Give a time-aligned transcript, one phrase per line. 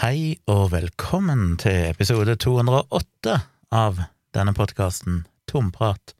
[0.00, 3.34] Hei og velkommen til episode 208
[3.76, 3.98] av
[4.32, 6.14] denne podkasten Tomprat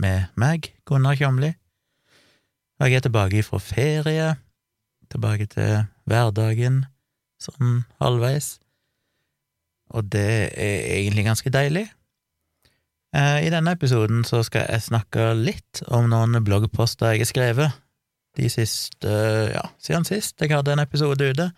[0.00, 1.50] med meg, Gunnar Kjomli.
[2.80, 4.30] Jeg er tilbake fra ferie,
[5.12, 6.86] tilbake til hverdagen
[7.36, 8.54] sånn halvveis,
[9.92, 11.84] og det er egentlig ganske deilig.
[13.12, 17.76] Eh, I denne episoden så skal jeg snakke litt om noen bloggposter jeg har skrevet
[18.40, 19.20] de siste,
[19.52, 21.52] ja, siden sist jeg hadde en episode ute.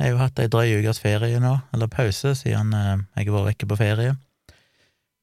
[0.00, 3.36] Jeg har jo hatt ei drøy ukes ferie nå, eller pause, siden eh, jeg har
[3.36, 4.16] vært vekke på ferie.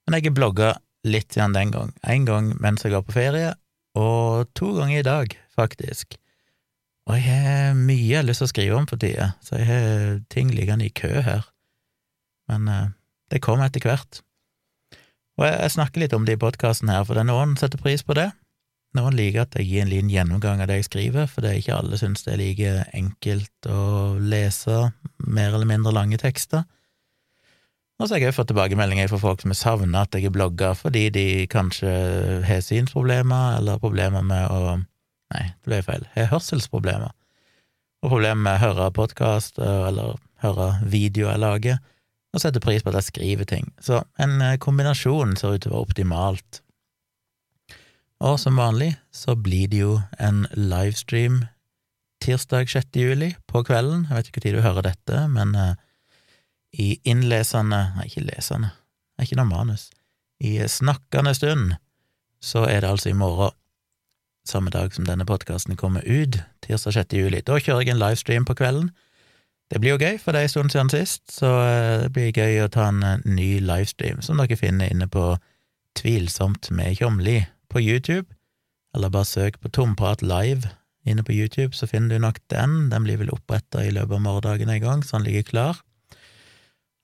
[0.05, 0.72] Men jeg har blogga
[1.08, 1.91] litt siden den gang.
[2.08, 3.52] Én gang mens jeg var på ferie,
[3.99, 6.16] og to ganger i dag, faktisk.
[7.10, 9.68] Og jeg har mye jeg har lyst til å skrive om for tida, så jeg
[9.68, 11.48] har ting liggende i kø her.
[12.52, 12.91] Men eh,
[13.34, 14.22] det kommer etter hvert.
[15.40, 17.66] Og jeg, jeg snakker litt om det i podkasten her, for det er noen som
[17.66, 18.30] setter pris på det.
[18.98, 21.59] Noen liker at jeg gir en liten gjennomgang av det jeg skriver, for det er
[21.62, 23.84] ikke alle syns det er like enkelt å
[24.20, 24.82] lese
[25.23, 26.66] mer eller mindre lange tekster.
[28.01, 30.34] Og så har jeg også fått tilbakemeldinger fra folk som har savna at jeg er
[30.34, 31.91] blogger fordi de kanskje
[32.48, 34.79] har synsproblemer eller problemer med å
[35.32, 36.01] Nei, det ble feil.
[36.12, 37.13] Har hørselsproblemer.
[38.04, 41.77] Og problemer med å høre podkast eller høre videoer jeg lager,
[42.35, 43.70] og setter pris på at jeg skriver ting.
[43.79, 46.60] Så en kombinasjon ser ut til å være optimalt.
[48.22, 51.40] Og som vanlig så blir det jo en livestream
[52.22, 52.90] tirsdag 6.
[52.94, 54.05] juli på kvelden.
[54.10, 55.74] Jeg vet ikke når du hører dette, men uh,
[56.78, 58.70] i innlesende Nei, ikke lesende,
[59.18, 59.88] det er ikke noe manus.
[60.38, 61.74] I snakkende stund
[62.41, 63.58] så er det altså i morgen,
[64.46, 67.16] samme dag som denne podkasten kommer ut, tirsdag 6.
[67.18, 67.41] juli.
[67.46, 68.91] Da kjører jeg en livestream på kvelden.
[69.74, 72.38] Det blir jo gøy, for det er en stund siden sist, så uh, det blir
[72.38, 75.31] gøy å ta en uh, ny livestream, som dere finner inne på
[75.97, 77.40] Tvilsomt med Tjomli
[77.72, 78.28] på YouTube,
[78.96, 80.69] eller bare søk på Tomprat live
[81.08, 82.91] inne på YouTube, så finner du nok den.
[82.91, 85.81] Den blir vel oppretta i løpet av morgendagen en gang, så den ligger klar.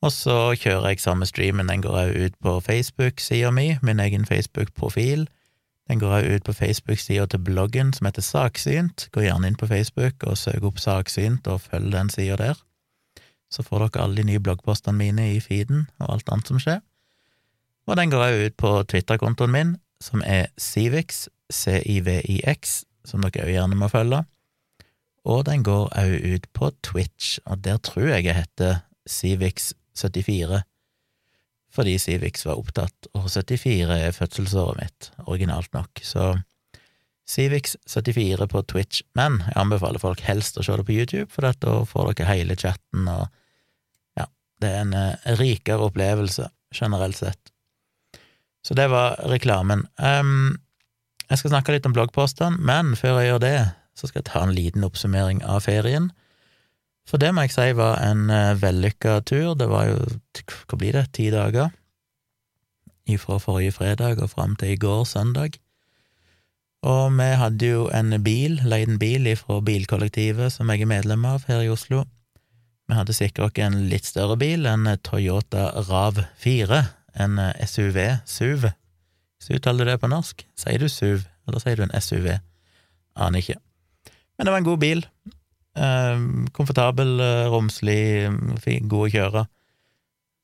[0.06, 4.28] Og så kjører jeg samme streamen, den går òg ut på Facebook-sida mi, min egen
[4.30, 5.26] Facebook-profil.
[5.90, 9.08] Den går òg ut på Facebook-sida til bloggen som heter Saksynt.
[9.12, 12.62] Gå gjerne inn på Facebook og søk opp Saksynt og følg den sida der.
[13.50, 16.84] Så får dere alle de nye bloggpostene mine i feeden og alt annet som skjer.
[17.88, 23.54] Og den går òg ut på Twitter-kontoen min, som er Civix, C-I-V-I-X, som dere òg
[23.54, 24.24] gjerne må følge.
[25.28, 30.62] Og den går òg ut på Twitch, og der tror jeg jeg heter Civix74,
[31.74, 36.38] fordi Civix var opptatt, og 74 er fødselsåret mitt, originalt nok, så
[37.28, 41.74] Civix74 på Twitch, men jeg anbefaler folk helst å se det på YouTube, for da
[41.90, 43.28] får dere hele chatten, og
[44.20, 44.30] ja,
[44.64, 47.52] det er en eh, rikere opplevelse, generelt sett.
[48.68, 49.86] Så det var reklamen.
[49.96, 50.58] Um,
[51.30, 53.58] jeg skal snakke litt om bloggpostene, men før jeg gjør det,
[53.96, 56.10] så skal jeg ta en liten oppsummering av ferien.
[57.08, 59.54] For det må jeg si var en uh, vellykka tur.
[59.56, 60.02] Det var jo,
[60.68, 61.72] hva blir det, ti dager?
[63.24, 65.56] Fra forrige fredag og fram til i går, søndag.
[66.84, 71.24] Og vi hadde jo en bil, leid en bil fra bilkollektivet som jeg er medlem
[71.26, 72.04] av her i Oslo.
[72.88, 76.84] Vi hadde sikra oss en litt større bil, en Toyota Rav 4,
[77.20, 78.68] en SUV, SUV.
[79.38, 82.32] Hvis du uttaler det på norsk, sier du SUV, eller sier du en SUV?
[83.18, 83.58] Aner ikke.
[84.38, 85.06] Men det var en god bil.
[85.78, 86.26] Eh,
[86.58, 87.14] komfortabel,
[87.54, 88.30] romslig,
[88.90, 89.46] god å kjøre.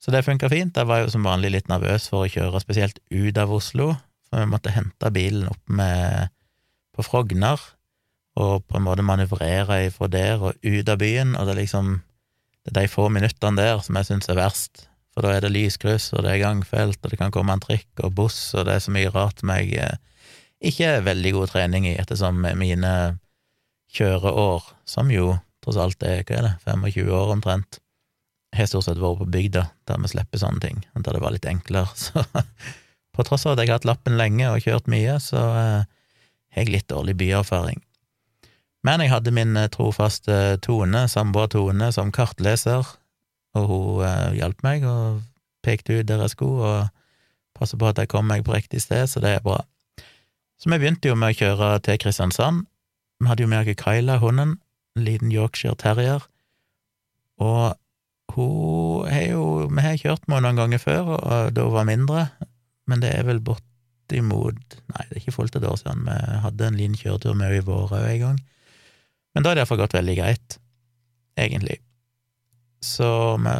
[0.03, 0.75] Så det funka fint.
[0.75, 3.93] Jeg var jo som vanlig litt nervøs for å kjøre spesielt ut av Oslo,
[4.27, 6.33] for vi måtte hente bilen opp med
[6.93, 7.61] på Frogner,
[8.35, 11.93] og på en måte manøvrere fra der og ut av byen, og det er liksom
[12.63, 15.53] det er de få minuttene der som jeg syns er verst, for da er det
[15.53, 18.77] lyskryss, og det er gangfelt, og det kan komme en trikk og buss, og det
[18.77, 19.99] er så mye rart som jeg eh,
[20.63, 22.93] ikke er veldig god trening i, ettersom mine
[23.93, 27.79] kjøreår, som jo tross alt er, hva er det, 25 år omtrent,
[28.53, 31.49] har stort sett vært på bygda, der vi slipper sånne ting, da det var litt
[31.49, 32.25] enklere, så
[33.13, 35.89] på tross av at jeg har hatt lappen lenge og kjørt mye, så eh,
[36.53, 37.81] har jeg litt dårlig byerfaring.
[38.83, 42.87] Men jeg hadde min eh, trofaste Tone, samboer Tone, som kartleser,
[43.57, 45.21] og hun eh, hjalp meg og
[45.63, 49.05] pekte ut der jeg skulle, og passet på at jeg kom meg på riktig sted,
[49.07, 49.61] så det er bra.
[50.59, 52.65] Så vi begynte jo med å kjøre til Kristiansand.
[53.21, 54.57] Vi hadde jo med oss Kyla, hunden,
[54.97, 56.25] en liten Yorkshire terrier,
[57.41, 57.77] og
[58.33, 61.87] hun har jo Vi har kjørt med henne noen ganger før, og da hun var
[61.89, 62.25] mindre,
[62.89, 66.05] men det er vel bortimot Nei, det er ikke fullt et år siden.
[66.07, 68.39] Vi hadde en liten kjøretur med henne i vår òg en gang.
[69.33, 70.57] Men da har det iallfall gått veldig greit,
[71.39, 71.79] egentlig
[72.83, 73.09] så
[73.41, 73.55] vi,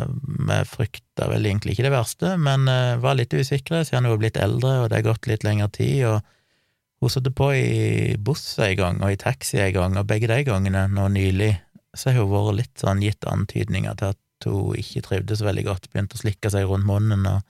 [0.50, 4.24] vi frykta vel egentlig ikke det verste, men uh, var litt usikre siden hun var
[4.26, 8.46] blitt eldre, og det har gått litt lengre tid, og hun satte på i buss
[8.64, 11.54] en gang, og i taxi en gang, og begge de gangene nå nylig
[11.94, 15.90] så har hun vært litt sånn gitt antydninger til at hun ikke trivdes veldig godt,
[15.92, 17.44] begynte å slikke seg rundt munnen og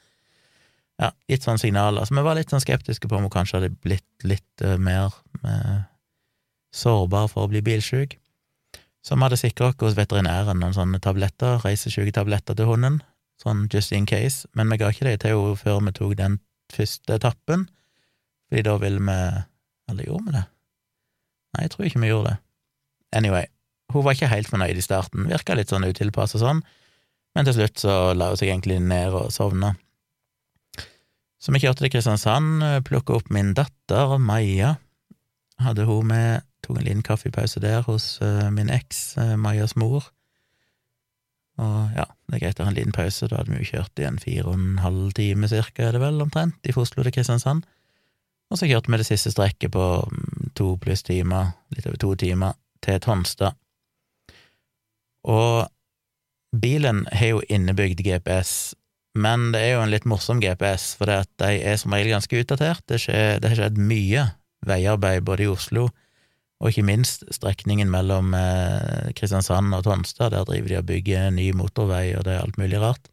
[1.02, 2.06] ja, gitt sånne signaler.
[2.06, 5.16] Så vi var litt sånn skeptiske på om hun kanskje hadde blitt litt uh, mer
[5.46, 5.86] uh,
[6.76, 8.18] sårbar for å bli bilsjuk.
[9.04, 13.02] Så vi hadde sikra oss hos veterinæren noen sånne tabletter, reisesyketabletter til hunden,
[13.42, 16.38] sånn just in case, men vi ga ikke det til henne før vi tok den
[16.72, 17.68] første etappen,
[18.48, 19.20] fordi da ville vi
[19.92, 20.46] Eller gjorde vi det?
[21.54, 22.38] Nei, jeg tror ikke vi gjorde det.
[23.20, 23.50] Anyway,
[23.92, 26.62] hun var ikke helt fornøyd i starten, virka litt sånn utilpassa sånn,
[27.36, 29.74] men til slutt så la hun seg egentlig ned og sovna.
[31.44, 34.78] Så vi kjørte til Kristiansand, plukka opp min datter, Maja.
[35.60, 40.07] Hadde hun med Tok en liten kaffepause der hos uh, min eks, uh, Majas mor.
[41.62, 44.01] Og ja, det er greit å ha en liten pause, da hadde vi jo kjørt
[44.01, 47.13] i en fire og en halv time cirka, er det vel, omtrent, i Oslo til
[47.13, 47.68] Kristiansand.
[48.50, 52.13] Og så kjørte vi det siste strekket på mm, to pluss timer, litt over to
[52.24, 53.59] timer, til Tonstad.
[55.30, 55.69] Og
[56.57, 58.74] bilen har jo innebygd GPS,
[59.13, 62.81] men det er jo en litt morsom GPS, for de er som regel ganske utdatert.
[62.89, 64.25] Det, skjer, det har skjedd mye
[64.66, 66.03] veiarbeid både i Oslo og
[66.71, 72.13] ikke minst strekningen mellom eh, Kristiansand og Tonstad, der driver de og bygger ny motorvei,
[72.15, 73.10] og det er alt mulig rart.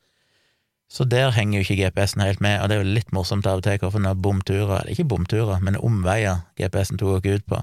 [0.90, 3.60] Så der henger jo ikke GPS-en helt med, og det er jo litt morsomt av
[3.60, 7.60] og til hvorfor har bomturer, eller ikke bomturer, men omveier GPS-en tok oss ut på.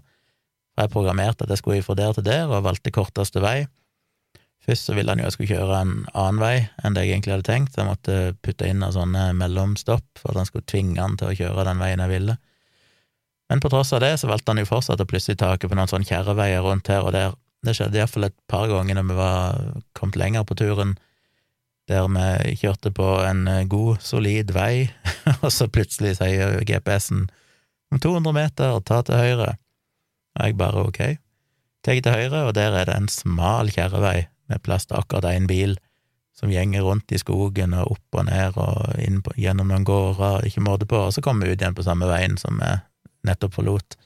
[0.75, 3.67] For jeg programmerte at jeg skulle fra der til der, og valgte korteste vei.
[4.67, 7.35] Først så ville han jo jeg skulle kjøre en annen vei enn det jeg egentlig
[7.35, 10.99] hadde tenkt, så jeg måtte putte inn noen sånne mellomstopp for at han skulle tvinge
[10.99, 12.35] han til å kjøre den veien jeg ville.
[13.49, 15.89] Men på tross av det så valgte han jo fortsatt å plutselig taket på noen
[15.89, 17.35] sånne kjerreveier rundt her og der.
[17.65, 19.61] Det skjedde iallfall et par ganger når vi var
[19.97, 20.97] kommet lenger på turen,
[21.87, 24.89] der vi kjørte på en eh, god, solid vei,
[25.43, 27.29] og så plutselig sier GPS-en
[27.91, 29.55] om 200 meter, ta til høyre.
[30.37, 31.01] Og jeg bare ok.
[31.87, 35.47] Tar til høyre, og der er det en smal kjerrevei med plass til akkurat én
[35.47, 35.77] bil
[36.37, 40.61] som gjenger rundt i skogen og opp og ned og på, gjennom noen gårder, ikke
[40.61, 42.75] måte på, og så kommer vi ut igjen på samme veien som vi
[43.25, 43.97] nettopp forlot.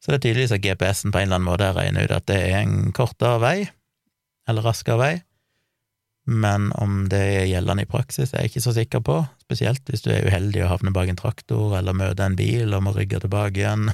[0.00, 2.28] Så det er tydeligvis at GPS-en på en eller annen måte har regnet ut at
[2.30, 3.56] det er en kortere vei,
[4.48, 5.14] eller raskere vei,
[6.30, 10.04] men om det er gjeldende i praksis, er jeg ikke så sikker på, spesielt hvis
[10.04, 13.22] du er uheldig og havner bak en traktor eller møter en bil og må rygge
[13.24, 13.90] tilbake igjen.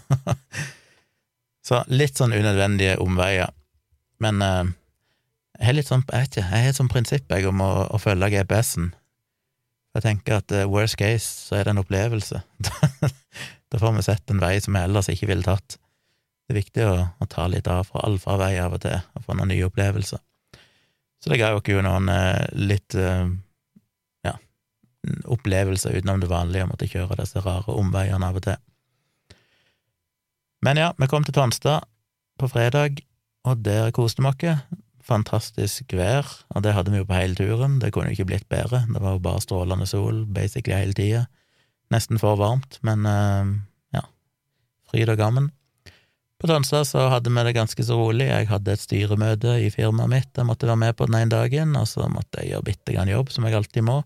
[1.66, 3.54] så litt sånn unødvendige omveier.
[4.20, 4.74] Men eh,
[5.56, 7.72] jeg har litt sånn, jeg vet ikke, jeg har et sånt prinsipp jeg om å,
[7.88, 8.92] å følge GPS-en.
[9.96, 12.42] Jeg tenker at uh, worst case så er det en opplevelse.
[13.72, 15.78] Da får vi sett en vei som vi ellers ikke ville tatt.
[16.46, 19.34] Det er viktig å, å ta litt av fra allfarvei av og til, og få
[19.34, 20.22] noen nye opplevelser.
[21.22, 23.26] Så det ga jo ikke noen eh, litt eh,
[24.26, 24.36] ja,
[25.24, 28.60] opplevelser utenom det vanlige å måtte kjøre disse rare omveiene av og til.
[30.62, 31.86] Men ja, vi kom til Tonstad
[32.38, 33.02] på fredag,
[33.46, 34.66] og der koste vi oss.
[35.06, 37.76] Fantastisk vær, og det hadde vi jo på hele turen.
[37.78, 38.80] Det kunne jo ikke blitt bedre.
[38.90, 41.26] Det var jo bare strålende sol basically hele tida.
[41.94, 43.52] Nesten for varmt, men eh,
[43.98, 44.02] ja,
[44.90, 45.52] fryd og gammen.
[46.36, 48.26] På Tonstad så hadde vi det ganske så rolig.
[48.28, 51.72] Jeg hadde et styremøte i firmaet mitt, jeg måtte være med på den ene dagen,
[51.78, 54.02] og så måtte jeg gjøre bitte grann jobb, som jeg alltid må.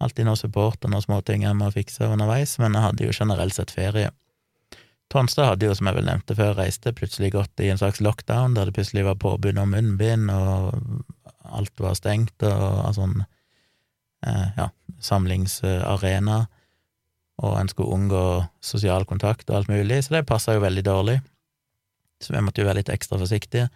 [0.00, 3.56] Alltid noe support og noen småting jeg må fikse underveis, men jeg hadde jo generelt
[3.58, 4.14] sett ferie.
[5.12, 8.54] Tonstad hadde jo, som jeg vel nevnte før, reiste plutselig gått i en slags lockdown,
[8.56, 11.04] der det plutselig var påbud om munnbind, og
[11.50, 14.70] alt var stengt, og sånn eh, ja,
[15.02, 16.44] samlingsarena
[17.40, 18.24] og en skulle unngå
[18.64, 21.20] sosial kontakt og alt mulig, så det passa jo veldig dårlig.
[22.20, 23.70] Så vi måtte jo være litt ekstra forsiktige.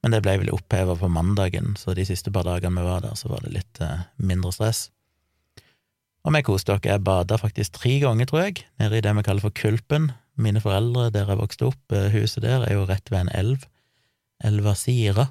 [0.00, 3.16] Men det ble vel oppheva på mandagen, så de siste par dagene vi var der,
[3.18, 4.86] så var det litt eh, mindre stress.
[6.24, 6.84] Og vi koste oss.
[6.84, 10.10] Jeg bada faktisk tre ganger, tror jeg, nede i det vi kaller for Kulpen.
[10.40, 13.66] Mine foreldre, der jeg vokste opp, eh, huset der, er jo rett ved en elv.
[14.44, 15.28] Elva Sira.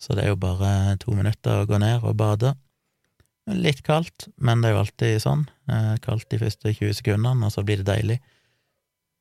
[0.00, 2.54] Så det er jo bare to minutter å gå ned og bade.
[3.50, 5.46] Litt kaldt, men det er jo alltid sånn.
[5.70, 8.18] Eh, kaldt de første 20 sekundene, og så blir det deilig.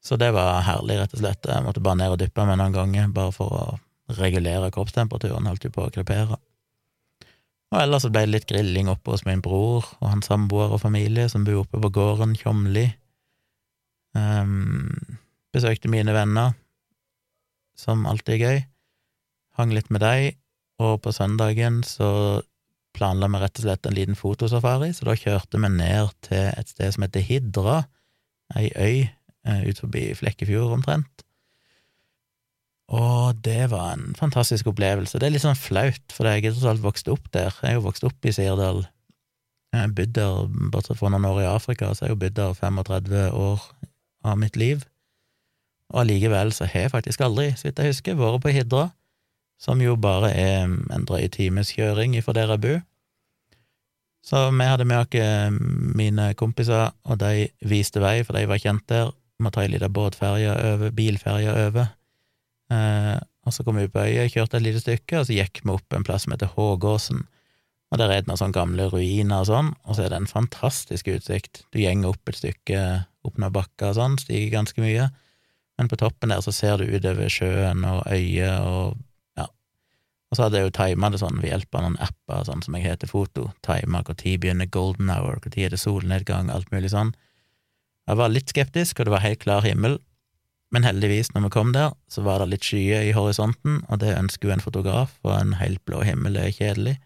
[0.05, 1.47] Så det var herlig, rett og slett.
[1.49, 3.63] Jeg måtte bare ned og dyppe meg noen ganger, bare for å
[4.19, 6.37] regulere kroppstemperaturen, holdt jo på å krepere.
[7.69, 11.27] Og ellers ble det litt grilling oppe hos min bror og hans samboer og familie,
[11.29, 12.87] som bor oppe på gården Tjomli.
[14.17, 15.19] Um,
[15.53, 16.55] besøkte mine venner,
[17.77, 18.63] som alltid er gøy.
[19.59, 20.39] Hang litt med deg,
[20.81, 22.41] og på søndagen så
[22.99, 26.69] planla vi rett og slett en liten fotosafari, så da kjørte vi ned til et
[26.69, 27.79] sted som heter Hidra,
[28.59, 31.25] ei øy eh, ut forbi Flekkefjord omtrent.
[32.89, 35.19] Og det var en fantastisk opplevelse.
[35.21, 37.53] Det er litt sånn flaut, for jeg er tross alt vokst opp der.
[37.61, 38.81] Jeg er jo vokst opp i Sirdal.
[39.69, 42.37] Jeg har bodd der, bortsett fra noen år i Afrika, så jeg har jo bodd
[42.39, 43.67] der 35 år
[44.25, 44.81] av mitt liv.
[45.93, 48.87] Og allikevel så har jeg faktisk aldri, så vidt jeg husker, vært på Hidra.
[49.59, 52.79] Som jo bare er en drøy times kjøring ifra der jeg bor.
[54.23, 55.59] Så vi hadde med oss
[55.99, 59.11] mine kompiser, og de viste vei, for de var kjent der.
[59.39, 61.93] Må ta ei lita båtferje over, bilferje over.
[62.69, 65.71] Eh, og så kom vi på øya, kjørte et lite stykke, og så gikk vi
[65.73, 67.23] opp en plass som heter Hågåsen.
[67.89, 70.29] Og der er det noen sånne gamle ruiner og sånn, og så er det en
[70.29, 71.63] fantastisk utsikt.
[71.73, 72.83] Du gjenger opp et stykke
[73.25, 75.09] opp noen bakker og sånn, stiger ganske mye,
[75.79, 79.05] men på toppen der så ser du utover sjøen og øyer og.
[80.29, 82.75] Og så hadde jeg jo tima det sånn ved hjelp av noen apper, sånn som
[82.77, 87.15] jeg heter Foto, tima når begynner golden hour, når er det solnedgang, alt mulig sånn.
[88.09, 89.97] Jeg var litt skeptisk, og det var helt klar himmel,
[90.69, 94.13] men heldigvis, når vi kom der, så var det litt skyer i horisonten, og det
[94.17, 96.99] ønsker jo en fotograf, og en helt blå himmel er kjedelig.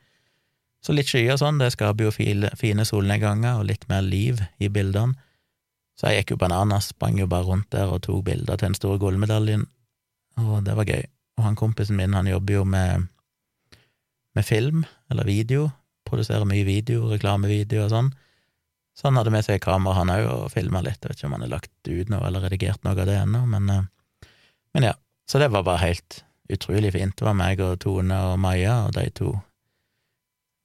[0.83, 5.15] Så litt skyer sånn, det skaper jo fine solnedganger og litt mer liv i bildene.
[5.95, 8.75] Så jeg gikk jo bananas, sprang jo bare rundt der og tok bilder til den
[8.75, 9.63] store gullmedaljen,
[10.41, 11.05] og det var gøy.
[11.39, 13.07] Og han kompisen min, han jobber jo med,
[14.35, 15.69] med film, eller video,
[16.09, 18.11] produserer mye video, reklamevideo og sånn.
[18.97, 21.01] Så han hadde med seg kamera, han òg, og filma litt.
[21.01, 23.45] Jeg vet ikke om han har lagt ut noe eller redigert noe av det ennå,
[23.49, 24.27] men, eh,
[24.73, 24.93] men ja.
[25.29, 27.15] Så det var bare helt utrolig fint.
[27.15, 29.31] Det var meg og Tone og Maja og de to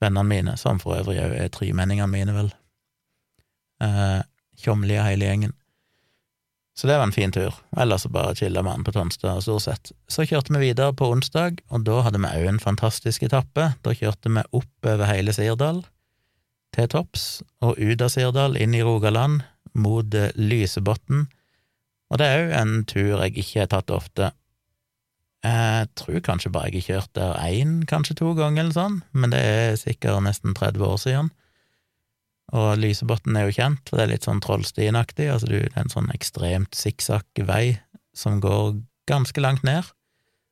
[0.02, 2.50] vennene mine, som for øvrig òg er tremenningene mine, vel.
[3.82, 4.20] Eh,
[4.58, 5.54] Tjomli hele gjengen.
[6.78, 7.54] Så det var en fin tur.
[7.76, 9.90] Ellers så bare chilla vi an på Tonstad, stort sett.
[10.06, 13.73] Så kjørte vi videre på onsdag, og da hadde vi òg en fantastisk etappe.
[13.82, 15.80] Da kjørte vi opp over hele Sirdal,
[16.76, 17.25] til topps,
[17.66, 19.42] og ut av Sirdal, inn i Rogaland,
[19.75, 21.26] mot eh, Lysebotn.
[22.12, 24.30] Og det er òg en tur jeg ikke har tatt ofte.
[25.42, 29.35] Jeg tror kanskje bare jeg har kjørt der én, kanskje to ganger, eller sånn, men
[29.35, 31.35] det er sikkert nesten 30 år siden.
[32.56, 35.92] Og Lysebotn er jo kjent, for det er litt sånn Trollstien-aktig, altså det er en
[35.92, 37.78] sånn ekstremt sikksakk vei
[38.16, 38.78] som går
[39.10, 39.84] ganske langt ned.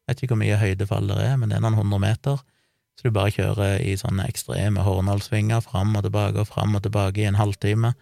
[0.05, 2.43] Jeg vet ikke hvor mye høydefall det er, men det er noen hundre meter,
[2.97, 7.25] så du bare kjører i sånne ekstreme Hornhalsvinger fram og tilbake og fram og tilbake
[7.25, 7.95] i en halvtime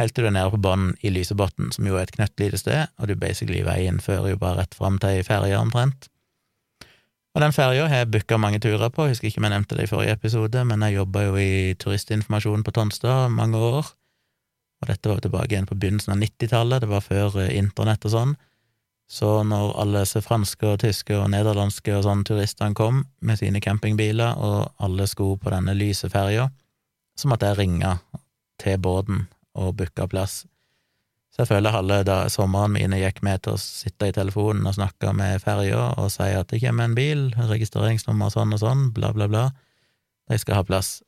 [0.00, 2.92] helt til du er nede på bånn i Lysebotn, som jo er et knøttlite sted,
[2.98, 6.08] og du basically veien fører jo bare rett fram til ei ferje, omtrent.
[7.32, 9.76] Og den ferja har jeg booka mange turer på, jeg husker ikke om jeg nevnte
[9.78, 13.88] det i forrige episode, men jeg jobba jo i turistinformasjon på Tonstad mange år,
[14.82, 18.04] og dette var jo tilbake igjen på begynnelsen av 90-tallet, det var før eh, internett
[18.04, 18.34] og sånn,
[19.12, 23.60] så når alle disse franske og tyske og nederlandske og sånn turistene kom med sine
[23.64, 26.50] campingbiler, og alle skulle på denne lyse ferja,
[27.16, 27.96] så måtte jeg ringe
[28.60, 30.42] til båten og booke plass.
[31.32, 34.76] Så jeg føler halve da sommeren mine gikk med til å sitte i telefonen og
[34.76, 39.14] snakke med ferja og si at det kommer en bil, registreringsnummer sånn og sånn, bla,
[39.16, 39.46] bla, bla,
[40.28, 40.98] de skal ha plass.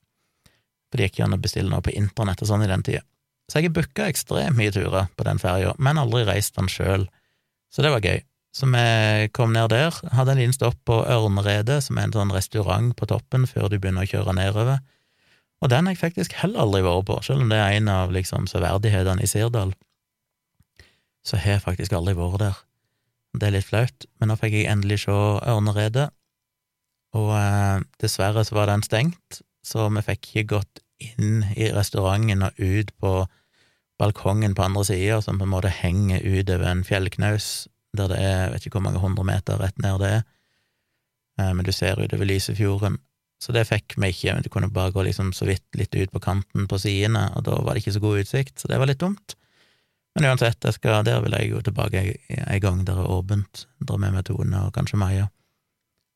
[0.88, 3.04] For det gikk ikke an å bestille noe på internett og sånn i den tida.
[3.52, 7.04] Så jeg har booka ekstremt mye turer på den ferja, men aldri reist den sjøl.
[7.68, 8.24] Så det var gøy.
[8.54, 12.32] Så vi kom ned der, hadde en liten stopp på Ørneredet, som er en sånn
[12.32, 14.78] restaurant på toppen før du begynner å kjøre nedover.
[15.60, 18.14] Og den har jeg faktisk heller aldri vært på, selv om det er en av
[18.14, 19.74] liksom severdighetene i Sirdal.
[21.24, 22.60] Så har jeg faktisk aldri vært der.
[23.34, 26.10] Det er litt flaut, men nå fikk jeg endelig se Ørneredet,
[27.14, 32.44] og eh, dessverre så var den stengt, så vi fikk ikke gått inn i restauranten
[32.46, 33.14] og ut på
[33.98, 38.52] balkongen på andre sida, som på en måte henger utover en fjellknaus, der det er,
[38.52, 40.24] vet ikke hvor mange hundre meter rett ned det er,
[41.40, 42.98] eh, men du ser utover Lysefjorden.
[43.42, 46.12] Så det fikk vi ikke, men du kunne bare gå liksom så vidt litt ut
[46.14, 48.90] på kanten på sidene, og da var det ikke så god utsikt, så det var
[48.90, 49.36] litt dumt.
[50.14, 54.14] Men uansett, skal, der vil jeg jo tilbake en gang der er åpent, dra med
[54.14, 55.26] meg Tone og kanskje Maja,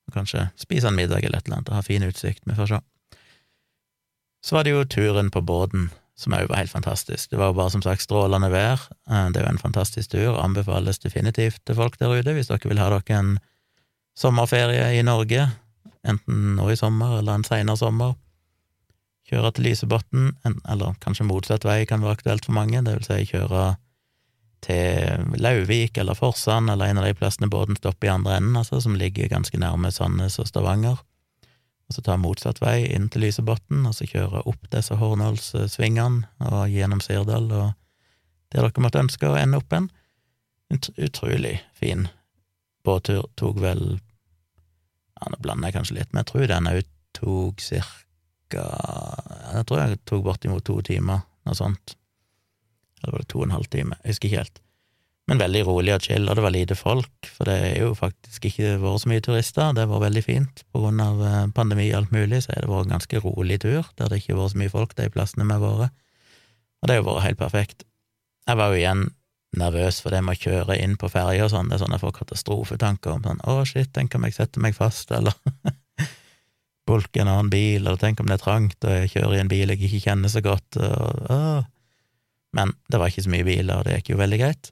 [0.06, 2.70] og kanskje spise en middag eller et eller annet og ha fin utsikt, vi får
[2.70, 2.78] se.
[4.44, 5.88] Så var det jo turen på båten,
[6.18, 7.30] som òg var helt fantastisk.
[7.30, 10.38] Det var jo bare som sagt strålende vær, eh, det er jo en fantastisk tur,
[10.38, 13.34] anbefales definitivt til folk der ute hvis dere vil ha dere en
[14.18, 15.50] sommerferie i Norge.
[16.06, 18.14] Enten nå i sommer eller en seinere sommer.
[19.28, 23.26] Kjøre til Lysebotn, eller kanskje motsatt vei kan være aktuelt for mange, det vil si
[23.34, 23.74] kjøre
[24.64, 28.80] til Lauvik eller Forsand eller en av de plassene båten stopper i andre enden, altså,
[28.82, 30.98] som ligger ganske nærme Sandnes og Stavanger.
[31.88, 36.72] Og så ta motsatt vei inn til Lysebotn, og så kjøre opp disse Hornålssvingene og
[36.72, 37.70] gjennom Sirdal og
[38.52, 39.90] der dere måtte ønske å ende opp en.
[40.72, 42.06] Utrolig fin
[42.84, 43.26] båttur.
[43.36, 48.66] Tok vel ja, Nå blander jeg kanskje litt, men jeg tror den òg tok cirka
[49.52, 51.97] Jeg tror jeg tok bortimot to timer, noe sånt.
[53.02, 53.98] Eller var det to og en halv time?
[54.02, 54.60] Jeg husker ikke helt.
[55.28, 58.46] Men veldig rolig og chill, og det var lite folk, for det er jo faktisk
[58.48, 59.74] ikke vært så mye turister.
[59.76, 60.62] Det var veldig fint.
[60.72, 63.60] På grunn av eh, pandemi og alt mulig, så har det vært en ganske rolig
[63.60, 65.94] tur, der det ikke har vært så mye folk de plassene vi har vært.
[66.80, 67.84] Og det har jo vært helt perfekt.
[68.48, 69.04] Jeg var jo igjen
[69.58, 71.68] nervøs for det med å kjøre inn på ferja og sånn.
[71.68, 74.76] Det er sånn jeg får katastrofetanker om sånn å, shit, tenk om jeg setter meg
[74.76, 75.36] fast, eller
[76.88, 79.52] bulker en annen bil, eller tenk om det er trangt, og jeg kjører i en
[79.52, 81.40] bil jeg ikke kjenner så godt, og, å.
[82.56, 84.70] Men det var ikke så mye biler, og det gikk jo veldig greit.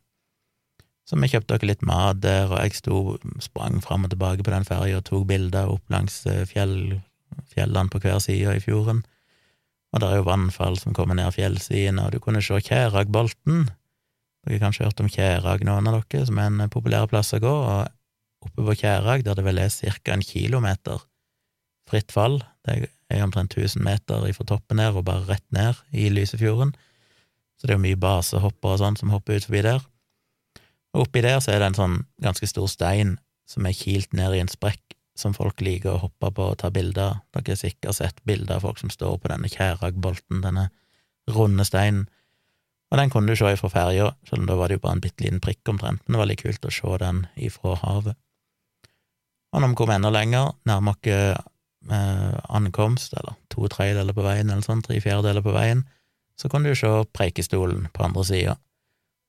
[1.07, 3.01] Så vi kjøpte dere litt mat der, og jeg sto,
[3.43, 6.97] sprang fram og tilbake på den ferja og tok bilder opp langs eh, fjell,
[7.53, 9.05] fjellene på hver side i fjorden.
[9.95, 13.69] Og det er jo vannfall som kommer ned fjellsidene, og du kunne se Kjæragbolten.
[14.47, 17.43] Dere har kanskje hørt om Kjærag, noen av dere, som er en populær plass å
[17.43, 20.17] gå, og oppe på Kjærag, der det vel er ca.
[20.17, 21.07] en kilometer
[21.87, 26.09] fritt fall, det er omtrent 1000 meter fra toppen her og bare rett ned i
[26.11, 26.75] Lysefjorden,
[27.57, 29.85] så det er jo mye basehoppere og sånn som hopper ut forbi der.
[30.97, 33.17] Og oppi der så er det en sånn ganske stor stein
[33.49, 34.83] som er kilt ned i en sprekk,
[35.17, 37.23] som folk liker å hoppe på og ta bilder av.
[37.33, 40.69] Dere har sikkert sett bilder av folk som står på denne Kjæragbolten, denne
[41.33, 42.07] runde steinen.
[42.93, 45.03] Og den kunne du se ifra ferja, selv om da var det jo bare en
[45.03, 48.19] bitte liten prikk omtrent, men det var litt kult å se den ifra havet.
[49.55, 51.09] Og når vi kom enda lenger, nærmer oss
[51.91, 55.83] eh, ankomst, eller to tredjedeler på veien, eller sånn, tre fjerdedeler på veien,
[56.37, 58.57] så kan du se Preikestolen på andre sida.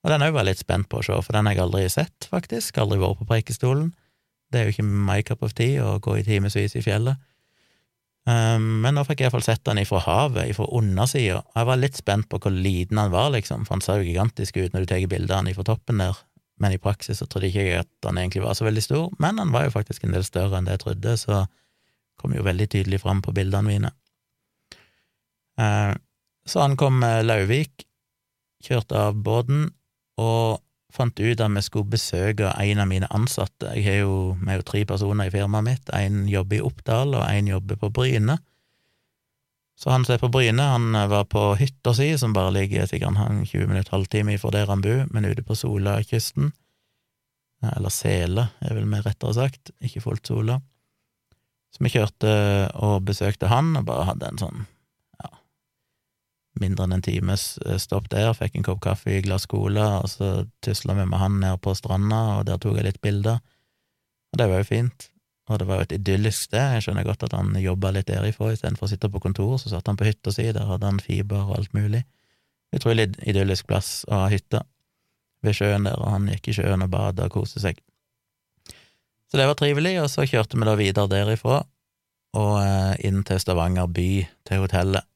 [0.03, 1.87] Og den òg var jeg litt spent på å se, for den har jeg aldri
[1.91, 3.89] sett, faktisk, aldri vært på Preikestolen.
[4.51, 7.19] Det er jo ikke my cup of tea å gå i timevis i fjellet.
[8.27, 11.79] Um, men nå fikk jeg iallfall sett den ifra havet, ifra undersida, og jeg var
[11.79, 14.83] litt spent på hvor liten han var, liksom, for han ser jo gigantisk ut når
[14.83, 16.17] du tar bilde av han ifra toppen der,
[16.59, 19.39] men i praksis så trodde jeg ikke at han egentlig var så veldig stor, men
[19.39, 21.45] han var jo faktisk en del større enn det jeg trodde, så
[22.19, 23.93] kom jo veldig tydelig fram på bildene mine.
[25.63, 25.93] Eh,
[26.47, 27.85] så ankom Lauvik,
[28.63, 29.67] kjørte av båten
[30.17, 30.63] og
[30.93, 33.73] fant ut at vi skulle besøke en av mine ansatte.
[33.75, 37.15] Jeg har jo, Vi er jo tre personer i firmaet mitt, en jobber i Oppdal
[37.15, 38.37] og en jobber på Bryne.
[39.77, 43.19] Så han som er på Bryne, han var på hytta si, som bare ligger sikkert
[43.21, 46.49] en 20 minutter, halvtime fra der han bor, men ute på Solakysten.
[47.61, 50.57] Eller Sele, er vel mer rettere sagt, ikke fullt Sola.
[51.73, 52.31] Så vi kjørte
[52.81, 54.65] og besøkte han, og bare hadde en sånn,
[56.61, 60.09] mindre enn en times eh, stopp der, fikk en kopp kaffe i glass cola, og
[60.11, 60.31] så
[60.65, 63.39] tusla vi med han ned på stranda, og der tok jeg litt bilder.
[64.33, 65.09] Og det var jo fint.
[65.47, 68.51] Og det var jo et idyllisk sted, jeg skjønner godt at han jobba litt derifra,
[68.51, 71.45] istedenfor å sitte på kontor, så satt han på hytta si, der hadde han fiber
[71.45, 72.03] og alt mulig.
[72.75, 74.65] Utrolig idyllisk plass å ha hytte
[75.45, 77.79] ved sjøen der, og han gikk i sjøen og bada og koste seg.
[79.31, 81.61] Så det var trivelig, og så kjørte vi da videre derifra
[82.37, 84.09] og eh, inn til Stavanger by,
[84.47, 85.07] til hotellet.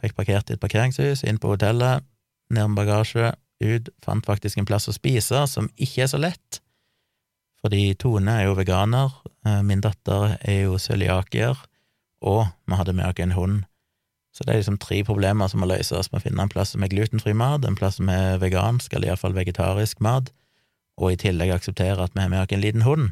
[0.00, 2.06] Fikk parkert i et parkeringshus, inn på hotellet,
[2.50, 6.60] ned med bagasje, ut, fant faktisk en plass å spise, som ikke er så lett,
[7.60, 9.12] fordi Tone er jo veganer,
[9.44, 11.58] eh, min datter er jo cøliakier,
[12.22, 13.64] og vi hadde med oss en hund.
[14.32, 16.08] Så det er liksom tre problemer som må løses.
[16.12, 19.34] Vi finner en plass som er glutenfri mat, en plass som er vegansk, eller iallfall
[19.34, 20.30] vegetarisk mat,
[20.96, 23.10] og i tillegg akseptere at vi har med oss en liten hund.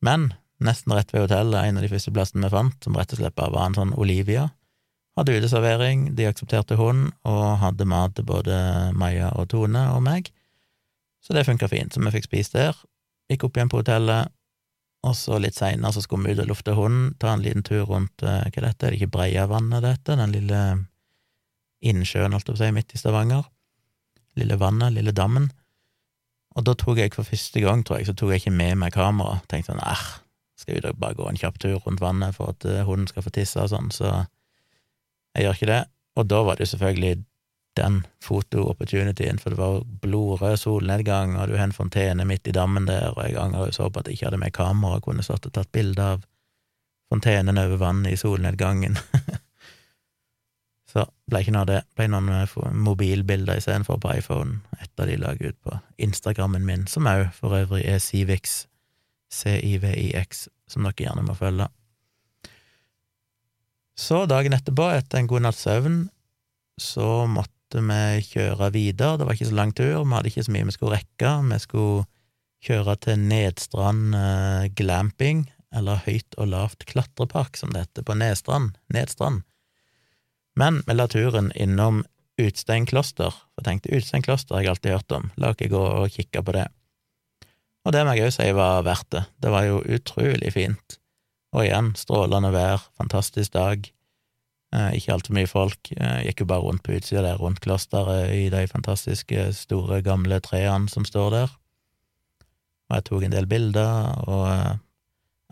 [0.00, 3.20] Men nesten rett ved hotellet, en av de første plassene vi fant, som rett og
[3.20, 4.50] slett bare var en sånn Olivia,
[5.16, 8.56] hadde uteservering, de aksepterte hund, og hadde mat til både
[8.98, 10.30] Maja og Tone og meg,
[11.24, 12.76] så det funka fint, så vi fikk spist der,
[13.30, 14.32] gikk opp igjen på hotellet,
[15.06, 17.86] og så litt seinere så skulle vi ut og lufte hunden, ta en liten tur
[17.88, 20.62] rundt eh, hva er dette, er det ikke Breiavannet, dette, den lille
[21.86, 23.46] innsjøen, holdt jeg på si, midt i Stavanger,
[24.36, 25.50] lille vannet, lille dammen,
[26.56, 28.94] og da tok jeg for første gang, tror jeg, så tok jeg ikke med meg
[28.94, 29.42] kamera.
[29.50, 30.04] Tenkte sånn, æh,
[30.56, 33.26] skal vi da bare gå en kjapp tur rundt vannet for at uh, hunden skal
[33.26, 34.22] få tisse og sånn, så
[35.36, 35.80] jeg gjør ikke det.
[36.16, 37.16] Og da var det jo selvfølgelig
[37.76, 42.88] den foto-opportunityen, for det var blodrød solnedgang, og du har en fontene midt i dammen
[42.88, 45.24] der, og jeg angrer jo så på at jeg ikke hadde med kamera og kunne
[45.26, 46.24] stått og tatt bilde av
[47.12, 48.96] fontenen over vannet i solnedgangen.
[50.96, 51.80] Så ble ikke noe av det.
[51.98, 54.60] Ble noen mobilbilder istedenfor på iPhone.
[54.80, 58.62] Et av de la ut på Instagrammen min, som òg for øvrig er Civix,
[59.34, 61.68] C-I-V-I-X, som dere gjerne må følge.
[63.96, 65.98] Så dagen etterpå, etter en god natts søvn,
[66.80, 69.16] så måtte vi kjøre videre.
[69.16, 71.32] Det var ikke så lang tur, vi hadde ikke så mye vi skulle rekke.
[71.48, 72.06] Vi skulle
[72.66, 78.76] kjøre til Nedstrand eh, glamping, eller Høyt og lavt klatrepark, som det heter, på Nedstrand.
[78.92, 79.44] Nedstrand
[80.56, 82.04] men vi la turen innom
[82.40, 85.82] Utstein kloster, for jeg tenkte Utstein kloster har jeg alltid hørt om, la ikke gå
[86.02, 86.66] og kikke på det.
[87.86, 90.98] Og det må jeg òg si var verdt det, det var jo utrolig fint.
[91.54, 93.86] Og igjen, strålende vær, fantastisk dag,
[94.74, 98.32] eh, ikke altfor mye folk, eh, gikk jo bare rundt på utsida der, rundt klosteret,
[98.34, 101.54] i de fantastiske, store, gamle trærne som står der.
[102.90, 104.76] Og jeg tok en del bilder, og eh,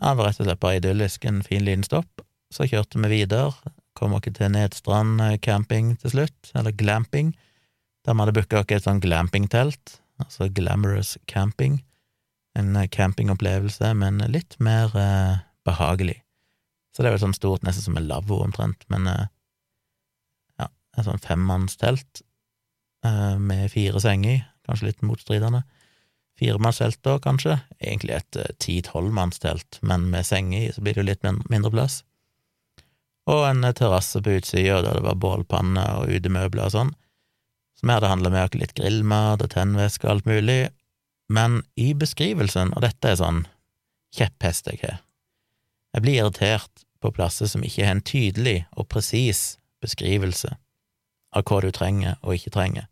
[0.01, 2.21] var rett og slett bare idyllisk, en fin liten stopp.
[2.51, 3.53] Så kjørte vi videre,
[3.95, 7.35] kom oss til Nedstrand camping til slutt, eller glamping,
[8.05, 11.79] Der vi hadde booka oss et sånn glampingtelt, altså glamorous camping.
[12.55, 16.19] En eh, campingopplevelse, men litt mer eh, behagelig.
[16.95, 19.27] Så det er jo sånn stort, nesten som en lavvo omtrent, men eh,
[20.61, 22.21] ja, et sånn femmannstelt
[23.03, 25.65] eh, med fire senger, kanskje litt motstridende.
[26.39, 27.57] Firemannstelt da, kanskje.
[27.79, 32.01] Egentlig et eh, ti-tolvmannstelt, men med senger i så blir det jo litt mindre plass.
[33.31, 36.93] Og en terrasse på utsida der det var bålpanne og utemøbler og sånn.
[37.75, 40.59] Som vi hadde handla med oss litt grillmat og tennvæske og alt mulig,
[41.27, 43.41] men i beskrivelsen, og dette er sånn
[44.15, 44.99] kjepphest jeg har,
[45.95, 50.51] jeg blir irritert på plasser som ikke har en tydelig og presis beskrivelse
[51.35, 52.89] av hva du trenger og ikke trenger.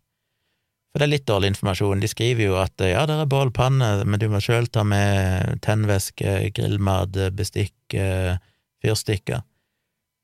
[0.93, 2.03] For det er litt dårlig informasjon.
[2.03, 6.35] De skriver jo at ja, det er bålpanne, men du må sjøl ta med tennvæske,
[6.53, 7.95] grillmat, bestikk,
[8.83, 9.41] fyrstikker.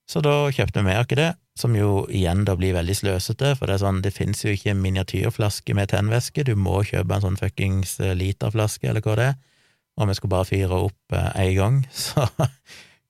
[0.10, 3.68] Så da kjøpte vi med oss det, som jo igjen da blir veldig sløsete, for
[3.68, 7.40] det er sånn, det finnes jo ikke miniatyrflaske med tennvæske, du må kjøpe en sånn
[7.42, 9.38] fuckings literflaske, eller hva det er,
[10.00, 12.28] og vi skulle bare fyre opp eh, én gang, så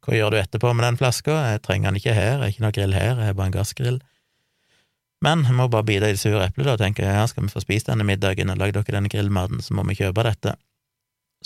[0.06, 1.36] hva gjør du etterpå med den flaska?
[1.52, 3.58] Jeg trenger den ikke her, jeg har ikke noe grill her, jeg har bare en
[3.60, 4.00] gassgrill.
[5.22, 7.62] Men jeg må bare bite i det sure eplet og tenke ja, skal vi få
[7.62, 10.56] spist denne middagen og lage dere denne grillmaten, så må vi kjøpe dette.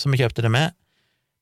[0.00, 0.72] Så vi kjøpte det med,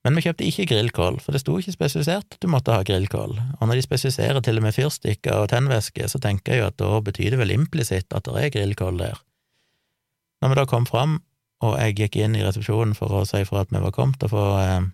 [0.02, 3.36] men vi kjøpte ikke grillkål, for det sto ikke spesifisert at du måtte ha grillkål,
[3.38, 6.78] og når de spesifiserer til og med fyrstikker og tennvæske, så tenker jeg jo at
[6.82, 9.20] da betyr det vel implisitt at det er grillkål der.
[10.42, 11.20] Når vi da kom fram,
[11.62, 14.32] og jeg gikk inn i resepsjonen for å si ifra at vi var kommet og
[14.32, 14.84] få eh,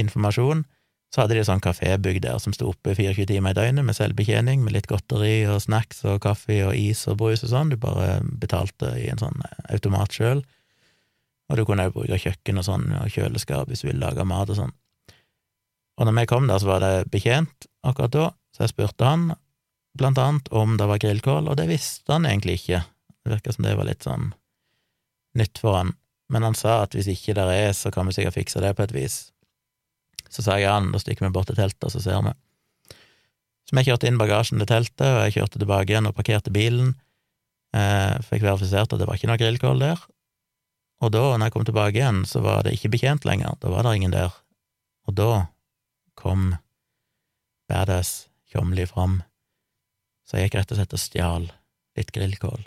[0.00, 0.64] informasjon,
[1.12, 4.60] så hadde de sånn kafébygg der som sto oppe 24 timer i døgnet med selvbetjening,
[4.64, 8.18] med litt godteri og snacks og kaffe og is og brus og sånn, du bare
[8.40, 10.42] betalte i en sånn eh, automat sjøl,
[11.48, 14.52] og du kunne òg bruke kjøkken og sånn, og kjøleskap hvis du ville lage mat
[14.52, 14.74] og sånn.
[15.98, 19.30] Og når vi kom der, så var det betjent akkurat da, så jeg spurte han
[19.98, 22.84] blant annet om det var grillkål, og det visste han egentlig ikke,
[23.24, 24.30] det virka som det var litt sånn
[25.38, 25.94] nytt for han,
[26.28, 28.84] men han sa at hvis ikke det er, så kan vi sikkert fikse det på
[28.84, 29.18] et vis.
[30.28, 32.34] Så sa jeg ja, da stikker vi bort til teltet, og så ser vi.
[33.68, 36.94] Så vi kjørte inn bagasjen til teltet, og jeg kjørte tilbake igjen og parkerte bilen.
[37.76, 40.04] Eh, fikk verifisert at det var ikke noe grillkål der.
[41.04, 43.86] Og da, når jeg kom tilbake igjen, så var det ikke betjent lenger, da var
[43.86, 44.34] det ingen der.
[45.08, 45.32] Og da
[46.18, 46.56] kom
[47.68, 49.20] Badass Tjomli fram,
[50.26, 51.46] så jeg gikk rett og slett og stjal
[51.98, 52.64] litt grillkål.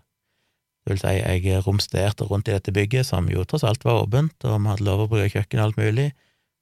[0.91, 4.60] Vil si, jeg romsterte rundt i dette bygget, som jo tross alt var åpent, og
[4.60, 6.12] vi hadde lov å bruke kjøkken og alt mulig,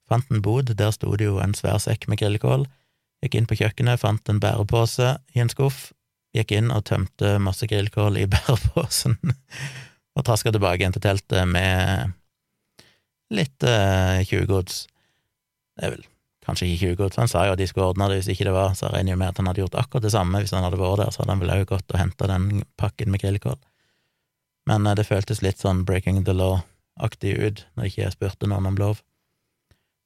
[0.09, 2.65] Fant en bod, der sto det jo en svær sekk med grillkål.
[3.21, 5.91] Gikk inn på kjøkkenet, fant en bærepose i en skuff,
[6.33, 9.19] gikk inn og tømte masse grillkål i bæreposen,
[10.17, 12.15] og traska tilbake igjen til teltet med
[13.35, 14.87] litt eh, tjuvgods.
[15.77, 16.07] Det er vel
[16.47, 18.73] kanskje ikke tjuvgods, han sa jo at de skulle ordne det hvis ikke det var,
[18.73, 20.79] så jeg regner jo med at han hadde gjort akkurat det samme hvis han hadde
[20.81, 23.59] vært der, så hadde han vel òg gått og henta den pakken med grillkål.
[24.69, 28.69] Men eh, det føltes litt sånn breaking the law-aktig ut når ikke jeg spurte noen
[28.69, 29.01] om lov.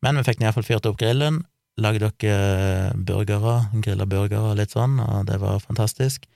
[0.04, 1.44] Men vi fikk iallfall fyrt opp grillen,
[1.80, 6.28] lagde dere burgere, grilla burgere og litt sånn, og det var fantastisk.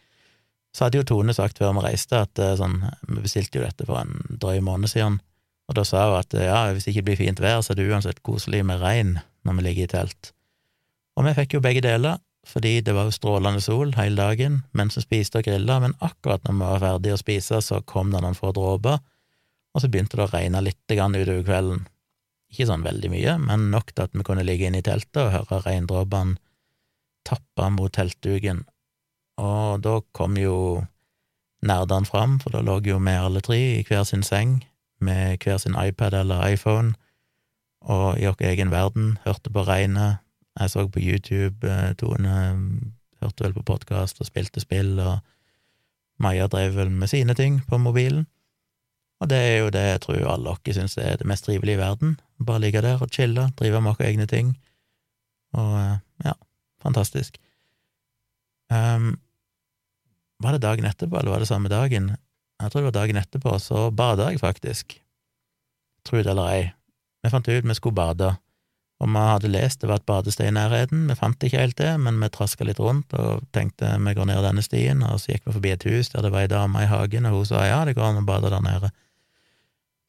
[0.76, 3.88] Så hadde jo Tone sagt før vi reiste at eh, sånn, vi bestilte jo dette
[3.88, 5.22] for en drøy måned siden,
[5.68, 7.90] og da sa hun at ja, hvis det ikke blir fint vær, så er det
[7.90, 10.32] uansett koselig med regn når vi ligger i telt.
[11.20, 14.98] Og vi fikk jo begge deler, fordi det var jo strålende sol hele dagen mens
[14.98, 18.24] vi spiste og grilla, men akkurat når vi var ferdige å spise, så kom det
[18.24, 19.00] noen få dråper,
[19.76, 20.64] og så begynte det å regne
[20.96, 21.86] grann utover kvelden.
[22.48, 25.34] Ikke sånn veldig mye, men nok til at vi kunne ligge inne i teltet og
[25.34, 26.38] høre regndråpene
[27.28, 28.64] tappe mot teltduken.
[29.44, 30.86] Og da kom jo
[31.68, 34.62] nerdene fram, for da lå jo vi alle tre i hver sin seng
[35.04, 36.96] med hver sin iPad eller iPhone,
[37.82, 40.24] og i vår egen verden, hørte på regnet.
[40.60, 42.38] Jeg så på YouTube, eh, Tone
[43.22, 45.20] hørte vel på podkast og spilte spill, og
[46.20, 48.26] Maja drev vel med sine ting på mobilen.
[49.22, 51.82] Og det er jo det jeg tror alle dere syns er det mest trivelige i
[51.82, 52.18] verden.
[52.46, 54.56] Bare ligge der og chille, drive med våre egne ting.
[55.58, 56.34] Og eh, ja,
[56.82, 57.38] fantastisk.
[58.70, 59.16] Um,
[60.44, 62.12] var det dagen etterpå, eller var det samme dagen?
[62.62, 64.98] Jeg tror det var dagen etterpå, så bada jeg faktisk.
[66.06, 66.66] Tro det eller ei.
[67.24, 68.36] Vi fant ut vi skulle bade,
[68.98, 71.04] og vi hadde lest det var et badested i nærheten.
[71.10, 74.42] Vi fant ikke helt det, men vi traska litt rundt og tenkte vi går ned
[74.42, 76.90] denne stien, og så gikk vi forbi et hus der det var ei dame i
[76.90, 78.90] hagen, og hun sa ja, det går an å bade der nede.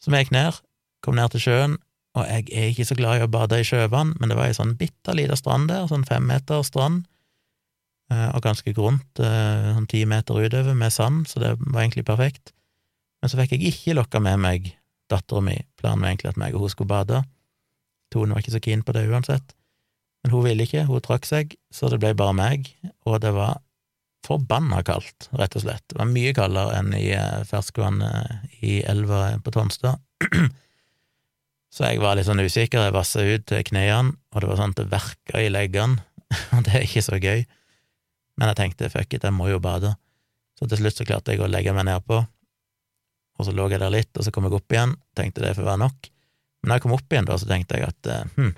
[0.00, 0.62] Så vi gikk ned,
[1.04, 1.76] kom ned til sjøen,
[2.16, 4.56] og jeg er ikke så glad i å bade i sjøvann, men det var ei
[4.56, 7.04] sånn bitte lita strand der, sånn femmeter strand,
[8.10, 12.08] eh, og ganske grunt, eh, sånn ti meter utover med sand, så det var egentlig
[12.08, 12.54] perfekt.
[13.20, 14.72] Men så fikk jeg ikke lokka med meg
[15.12, 17.22] dattera mi, planen var egentlig at meg og hun skulle bade.
[18.12, 19.54] Tone var ikke så keen på det uansett,
[20.24, 22.70] men hun ville ikke, hun trakk seg, så det ble bare meg,
[23.06, 23.60] og det var
[24.26, 25.84] forbanna kaldt, rett og slett.
[25.88, 30.02] Det var mye kaldere enn i eh, ferskvannet i elva på Tonstad.
[31.74, 34.72] Så jeg var litt sånn usikker, jeg vassa ut til knærne, og det var sånn
[34.72, 36.00] at det verka i leggene,
[36.56, 37.44] og det er ikke så gøy.
[38.40, 39.92] Men jeg tenkte fuck it, jeg må jo bade.
[40.58, 42.22] Så til slutt så klarte jeg å legge meg nedpå,
[43.38, 45.68] og så lå jeg der litt, og så kom jeg opp igjen, tenkte det får
[45.68, 46.08] være nok.
[46.62, 48.54] Men da jeg kom opp igjen, da, så tenkte jeg at hm,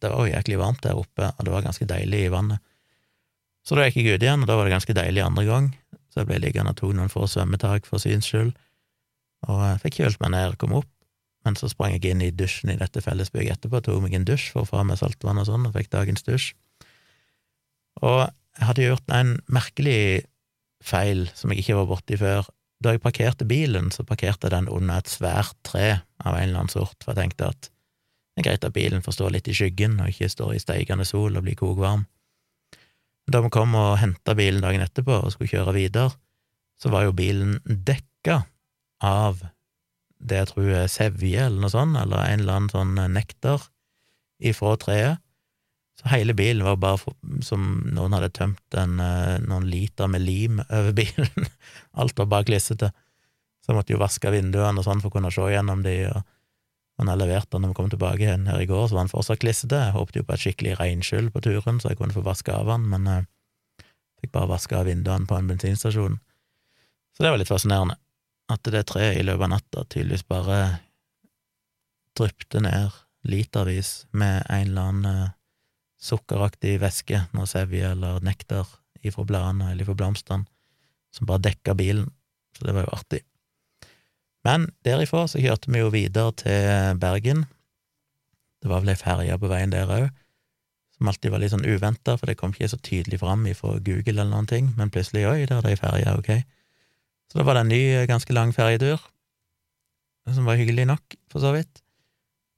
[0.00, 2.62] det var jo jæklig varmt der oppe, og det var ganske deilig i vannet.
[3.66, 5.68] Så da gikk jeg ut igjen, og da var det ganske deilig andre gang,
[6.10, 8.54] så jeg ble liggende og tok noen få svømmetak for syns skyld,
[9.48, 10.88] og jeg fikk kjølt meg ned, og kom opp,
[11.44, 14.50] men så sprang jeg inn i dusjen i dette fellesbygget etterpå, tok meg en dusj
[14.52, 16.50] for å få av meg saltvann og sånn, og fikk dagens dusj.
[18.04, 20.00] Og jeg hadde gjort en merkelig
[20.84, 22.48] feil som jeg ikke var borti før.
[22.80, 26.62] Da jeg parkerte bilen, så parkerte jeg den under et svært tre av en eller
[26.62, 29.54] annen sort, for jeg tenkte at det er greit at bilen får stå litt i
[29.56, 32.06] skyggen og ikke stå i steikende sol og bli kokvarm.
[33.30, 36.14] Da vi kom og henta bilen dagen etterpå og skulle kjøre videre,
[36.80, 38.40] så var jo bilen dekka
[39.04, 39.42] av
[40.20, 43.66] det jeg tror er sevje eller noe sånt, eller en eller annen sånn nektar
[44.40, 45.20] ifra treet.
[46.00, 50.24] Så hele bilen var bare for, som noen hadde tømt en, eh, noen liter med
[50.24, 51.48] lim over bilen.
[52.00, 52.88] Alt var bare klissete.
[53.60, 57.04] Så jeg måtte jo vaske vinduene og sånn for å kunne se gjennom de, og
[57.04, 59.12] når jeg leverte den når vi kom tilbake igjen her i går, så var den
[59.12, 59.82] fortsatt klissete.
[59.84, 62.68] Jeg håpet jo på et skikkelig regnskyll på turen, så jeg kunne få vaske av
[62.72, 63.86] den, men jeg eh,
[64.20, 66.16] fikk bare vaske av vinduene på en bensinstasjon.
[67.16, 67.98] Så det var litt fascinerende,
[68.52, 70.60] at det treet i løpet av natta tydeligvis bare
[72.16, 72.96] dryppte ned
[73.28, 75.36] litervis med en eller annen eh,
[76.00, 78.68] sukkeraktig væske, noe sevje eller nektar
[79.06, 80.48] ifra bladene eller ifra blomstene,
[81.12, 82.08] som bare dekka bilen,
[82.56, 83.22] så det var jo artig.
[84.46, 87.44] Men derifra så kjørte vi jo videre til Bergen.
[88.60, 90.08] Det var vel ei ferje på veien der òg,
[90.96, 94.16] som alltid var litt sånn uventa, for det kom ikke så tydelig fram ifra Google
[94.16, 96.32] eller noen ting, men plutselig oi, der er det ei ferje, ok.
[97.30, 99.00] Så da var det en ny, ganske lang ferjetur,
[100.30, 101.80] som var hyggelig nok, for så vidt.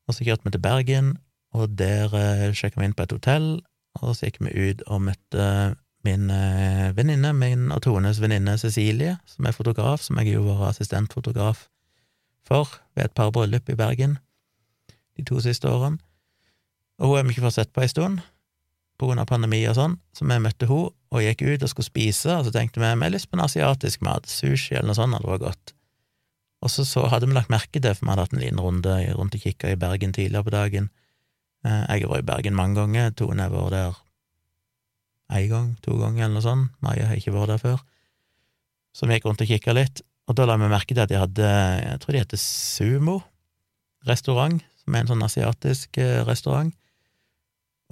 [0.09, 1.13] Og så kjørte vi til Bergen,
[1.53, 3.49] og der eh, sjekka vi inn på et hotell,
[4.01, 5.47] og så gikk vi ut og møtte
[6.07, 10.71] min eh, venninne, min og Tones venninne Cecilie, som er fotograf, som jeg jo var
[10.71, 11.69] assistentfotograf
[12.49, 14.19] for ved et par bryllup i Bergen
[15.17, 16.01] de to siste årene.
[16.99, 18.23] Og hun har vi ikke fått sett på ei stund,
[18.99, 21.89] på grunn av pandemi og sånn, så vi møtte hun og gikk ut og skulle
[21.89, 24.99] spise, og så tenkte vi vi har lyst på en asiatisk mat, sushi eller noe
[24.99, 25.75] sånt, hadde vært godt.
[26.63, 28.99] Og så, så hadde vi lagt merke til, for vi hadde hatt en liten runde
[29.19, 30.91] rundt og kikka i Bergen tidligere på dagen,
[31.63, 34.01] jeg har vært i Bergen mange ganger, Tone har vært der
[35.33, 37.83] én gang, to ganger eller noe sånt, Maja har ikke vært der før.
[38.93, 41.21] Så vi gikk rundt og kikka litt, og da la vi merke til at de
[41.21, 41.49] hadde,
[41.83, 43.17] jeg tror de heter Sumo
[44.09, 46.75] restaurant, som er en sånn asiatisk eh, restaurant,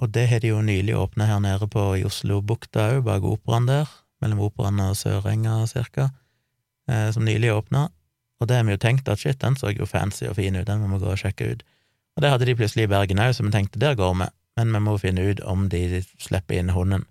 [0.01, 3.69] og det har de jo nylig åpna her nede på i Oslobukta òg, bak operaen
[3.69, 3.89] der,
[4.21, 6.09] mellom operaen og Sørenga cirka,
[6.89, 7.87] eh, som nylig åpna,
[8.41, 10.65] og det har vi jo tenkt at shit, den så jo fancy og fin ut,
[10.67, 11.65] den må vi gå og sjekke ut.
[12.21, 14.25] Og det hadde de plutselig i Bergen òg, så vi tenkte der går vi,
[14.59, 17.07] men vi må finne ut om de slipper inn hunden.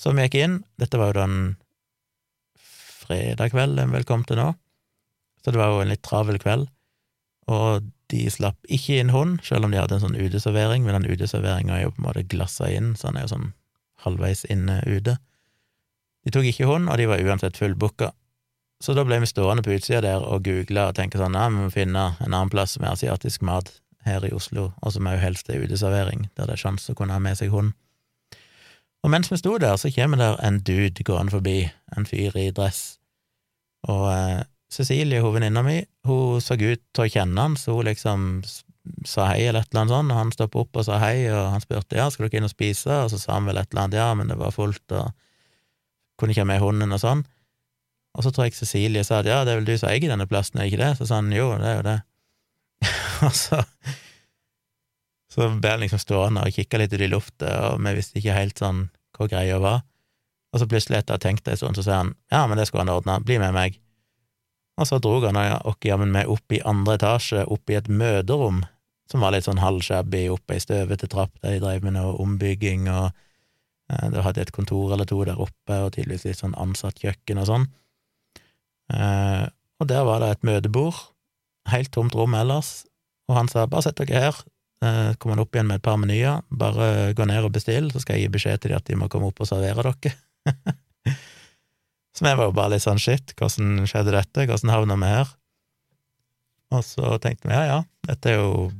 [0.00, 1.34] Så vi gikk inn, dette var jo den
[3.04, 4.46] fredag kveld vel kom til nå,
[5.44, 6.64] så det var jo en litt travel kveld,
[7.52, 11.12] og de slapp ikke inn hund, selv om de hadde en sånn uteservering, men den
[11.12, 13.52] uteserveringa er jo på en måte glassa inn, så den er jo sånn
[14.08, 15.18] halvveis inne ute.
[16.24, 18.14] De tok ikke hund, og de var uansett fullbooka.
[18.80, 21.60] Så da ble vi stående på utsida der og googla og tenke sånn, ja, vi
[21.68, 23.68] må finne en annen plass med asiatisk mat
[24.04, 27.16] her i Oslo, og som òg helst er uteservering, der det er sjanse å kunne
[27.16, 27.72] ha med seg hund.
[29.04, 31.58] Og mens vi sto der, så kommer der en dude gående forbi,
[31.96, 32.98] en fyr i dress,
[33.88, 37.86] og eh, Cecilie, hun venninna mi, hun så ut til å kjenne han, så hun
[37.86, 38.30] liksom
[39.08, 41.52] sa hei eller et eller annet sånt, og han stoppa opp og sa hei, og
[41.54, 43.84] han spurte ja, skal dere inn og spise, og så sa han vel et eller
[43.84, 45.12] annet ja, men det var fullt, og
[46.20, 47.24] kunne ikke ha med hunden og sånn.
[48.14, 50.28] Og så tror jeg Cecilie sa at ja, det er vel du som eier denne
[50.30, 50.92] plassen, er ikke det?
[50.98, 51.96] Så sa han jo, det er jo det.
[53.26, 53.62] og så
[55.34, 58.36] så ble han liksom stående og kikka litt ut i lufta, og vi visste ikke
[58.36, 58.84] helt sånn
[59.16, 59.80] hva greia var.
[60.54, 62.68] Og så plutselig, etter å ha tenkt en stund, så sa han ja, men det
[62.68, 63.80] skulle han ordne, bli med meg.
[64.78, 68.62] Og så drog han oss jammen med opp i andre etasje, opp i et møterom,
[69.10, 72.86] som var litt sånn halvshabby, oppe ei støvete trapp der de drev med noe ombygging,
[72.90, 73.10] og
[73.90, 77.42] eh, det hadde et kontor eller to der oppe, og tydeligvis litt sånn ansatt kjøkken
[77.42, 77.68] og sånn.
[78.94, 79.44] Eh,
[79.82, 81.02] og der var det et møtebord,
[81.74, 82.84] helt tomt rom ellers,
[83.26, 84.42] og han sa bare sett dere her,
[84.82, 88.02] eh, kom han opp igjen med et par menyer, bare gå ned og bestill, så
[88.02, 90.14] skal jeg gi beskjed til dem at de må komme opp og servere dere.
[92.16, 95.34] så vi var jo bare litt sånn shit, hvordan skjedde dette, hvordan havna vi her?
[96.74, 98.70] Og så tenkte vi ja, ja, dette er jo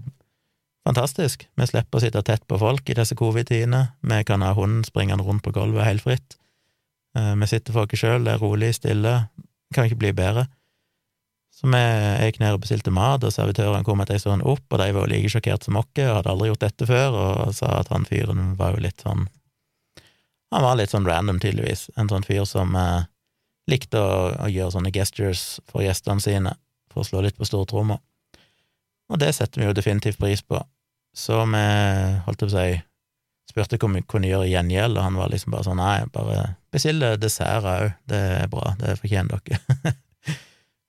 [0.84, 4.84] fantastisk, vi slipper å sitte tett på folk i disse covid-tidene, vi kan ha hunden
[4.86, 6.36] springende rundt på gulvet helt fritt.
[7.16, 9.14] Eh, vi sitter for oss sjøl, det er rolig, stille,
[9.74, 10.48] kan ikke bli bedre.
[11.54, 11.80] Så vi
[12.26, 15.04] gikk ned og bestilte mat, og servitøren kom etter ei stund opp, og de var
[15.06, 18.06] jo like sjokkert som oss, og hadde aldri gjort dette før, og sa at han
[18.08, 19.28] fyren var jo litt sånn
[20.54, 21.88] Han var litt sånn random, tydeligvis.
[21.98, 23.06] En sånn fyr som eh,
[23.66, 24.10] likte å,
[24.44, 26.52] å, gjøre sånne gestures for gjestene sine,
[26.92, 27.96] for å slå litt på stortromma.
[29.10, 30.60] Og det setter vi jo definitivt pris på.
[31.10, 31.64] Så vi,
[32.26, 32.78] holdt jeg på å si,
[33.50, 36.38] spurte hva vi kunne gjøre i gjengjeld, og han var liksom bare sånn nei, bare
[36.74, 39.96] bestill dessert òg, det er bra, det fortjener dere.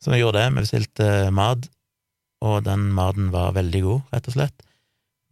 [0.06, 1.66] Så vi gjorde det, vi bestilte mat,
[2.46, 4.62] og den maten var veldig god, rett og slett.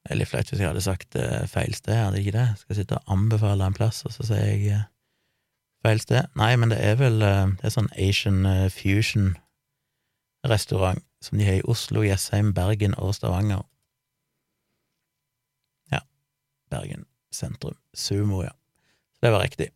[0.01, 2.47] Det er litt flaut hvis jeg hadde sagt uh, feil sted, hadde jeg ikke det?
[2.57, 4.89] Skal jeg sitte og anbefale en plass, og så sier jeg uh,
[5.85, 6.21] feil sted?
[6.39, 8.39] Nei, men det er vel uh, Det er sånn Asian
[8.73, 13.61] fusion-restaurant som de har i Oslo, Jessheim, Bergen og Stavanger.
[15.93, 16.01] Ja,
[16.73, 17.77] Bergen sentrum.
[17.93, 18.57] Sumo, ja.
[19.13, 19.69] Så det var riktig.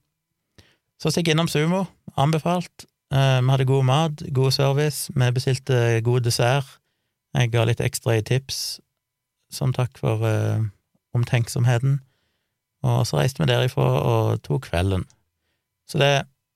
[0.98, 1.86] Så stikk innom Sumo,
[2.18, 2.90] anbefalt.
[3.12, 6.82] vi hadde god mat, god service, vi bestilte god dessert.
[7.36, 8.80] Jeg ga litt ekstra i tips,
[9.56, 10.64] som takk for eh,
[11.16, 12.00] omtenksomheten.
[12.86, 15.06] Og så reiste vi derifra og tok kvelden.
[15.90, 16.14] Så det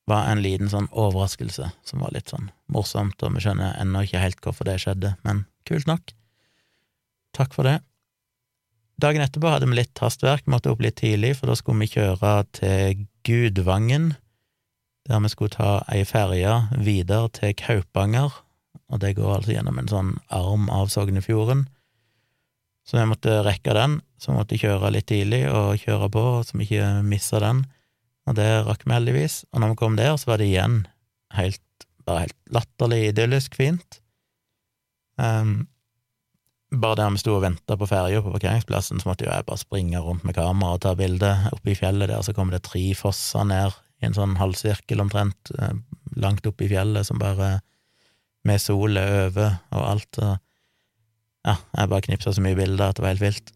[0.09, 4.21] var en liten sånn overraskelse som var litt sånn morsomt, og vi skjønner ennå ikke
[4.23, 6.13] helt hvorfor det skjedde, men kult nok.
[7.37, 7.77] Takk for det.
[8.99, 12.33] Dagen etterpå hadde vi litt hastverk, måtte opp litt tidlig, for da skulle vi kjøre
[12.57, 14.11] til Gudvangen,
[15.07, 18.33] der vi skulle ta ei ferje videre til Kaupanger,
[18.89, 21.67] og det går altså gjennom en sånn arm av Sognefjorden.
[22.89, 26.57] Så vi måtte rekke den, så vi måtte kjøre litt tidlig og kjøre på, så
[26.57, 27.61] vi ikke missa den,
[28.25, 29.43] og det rakk vi heldigvis.
[29.53, 30.79] Og når vi kom der, så var det igjen
[31.37, 33.99] helt, bare helt latterlig idyllisk fint.
[35.21, 35.67] Um,
[36.73, 39.61] bare der vi sto og venta på ferja på parkeringsplassen, så måtte jo jeg bare
[39.61, 41.29] springe rundt med kamera og ta bilde.
[41.53, 45.53] Oppe i fjellet der så kommer det tre fosser ned i en sånn halvsirkel omtrent,
[45.61, 45.77] eh,
[46.17, 47.59] langt oppe i fjellet, som bare
[48.49, 50.21] med solet over og alt.
[50.25, 50.37] og
[51.47, 53.53] ja, jeg bare knipsa så mye bilder at det var helt vilt.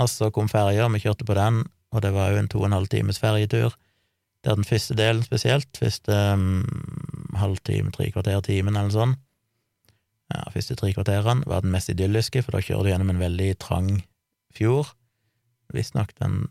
[0.00, 1.62] Og så kom ferja, vi kjørte på den,
[1.94, 3.76] og det var jo en to og en halv times ferjetur.
[4.44, 6.64] Der den første delen spesielt, første um,
[7.38, 9.14] halvtime, tre kvarter, timen eller sånn,
[10.32, 13.48] ja, første tre kvarterene var den mest idylliske, for da kjører du gjennom en veldig
[13.62, 13.90] trang
[14.56, 14.90] fjord.
[15.74, 16.44] Visstnok den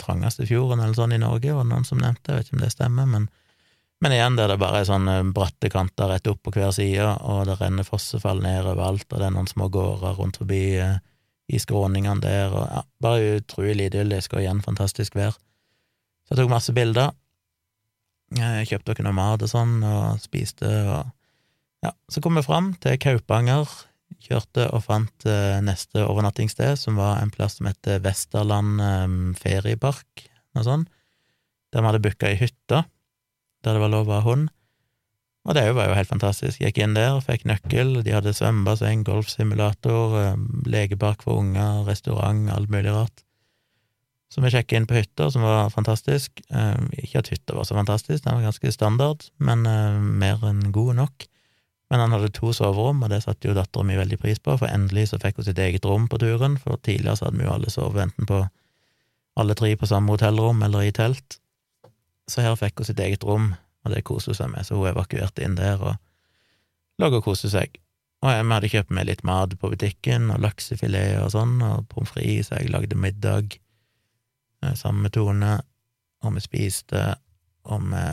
[0.00, 2.64] trangeste fjorden eller sånn i Norge, var det noen som nevnte, jeg vet ikke om
[2.64, 3.28] det stemmer, men
[3.98, 7.48] men igjen, der det bare er sånne bratte kanter rett opp på hver side, og
[7.48, 11.00] det renner fossefall ned overalt, og det er noen små gårder rundt forbi eh,
[11.50, 15.34] i skråningene der, og ja, bare utrolig idyllisk, og igjen fantastisk vær.
[16.28, 17.10] Så jeg tok masse bilder.
[18.38, 21.08] Jeg kjøpte noe mat og sånn, og spiste, og
[21.82, 23.72] ja, så kom vi fram til Kaupanger,
[24.22, 30.28] kjørte og fant eh, neste overnattingssted, som var en plass som heter Vesterland eh, feriepark,
[30.54, 30.94] noe sånt,
[31.74, 32.84] der vi hadde booka ei hytte
[33.64, 34.48] der det var lov å ha hund.
[35.48, 36.60] Og det var jo helt fantastisk.
[36.60, 42.68] Gikk inn der, fikk nøkkel, de hadde svømmebasseng, golfsimulator, eh, lekepark for unger, restaurant, alt
[42.72, 43.24] mulig rart.
[44.28, 46.42] Så vi sjekket inn på hytta, som var fantastisk.
[46.52, 50.68] Eh, ikke at hytta var så fantastisk, den var ganske standard, men eh, mer enn
[50.74, 51.28] god nok.
[51.88, 54.68] Men han hadde to soverom, og det satte jo dattera mi veldig pris på, for
[54.68, 57.54] endelig så fikk hun sitt eget rom på turen, for tidligere så hadde vi jo
[57.54, 58.44] alle sovet enten på
[59.38, 61.38] alle tre på samme hotellrom eller i telt
[62.28, 63.52] så her fikk hun sitt eget rom,
[63.84, 65.96] og det koste hun seg med, så hun evakuerte inn der og
[67.00, 67.78] lå og koste seg.
[68.18, 72.10] Og vi hadde kjøpt med litt mat på butikken, og laksefilet og sånn, og pommes
[72.10, 73.54] frites, så jeg lagde middag
[74.64, 75.54] eh, sammen med Tone,
[76.26, 77.04] og vi spiste,
[77.68, 78.04] og vi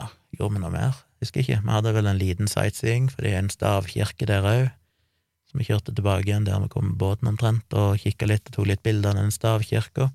[0.00, 0.08] ja,
[0.38, 1.02] gjorde vi noe mer?
[1.20, 1.60] Husker ikke.
[1.66, 4.70] Vi hadde vel en liten sightseeing, for det er en stavkirke der òg,
[5.50, 8.56] så vi kjørte tilbake igjen der vi kom med båten omtrent, og kikka litt og
[8.56, 10.08] tok litt bilder av den stavkirka.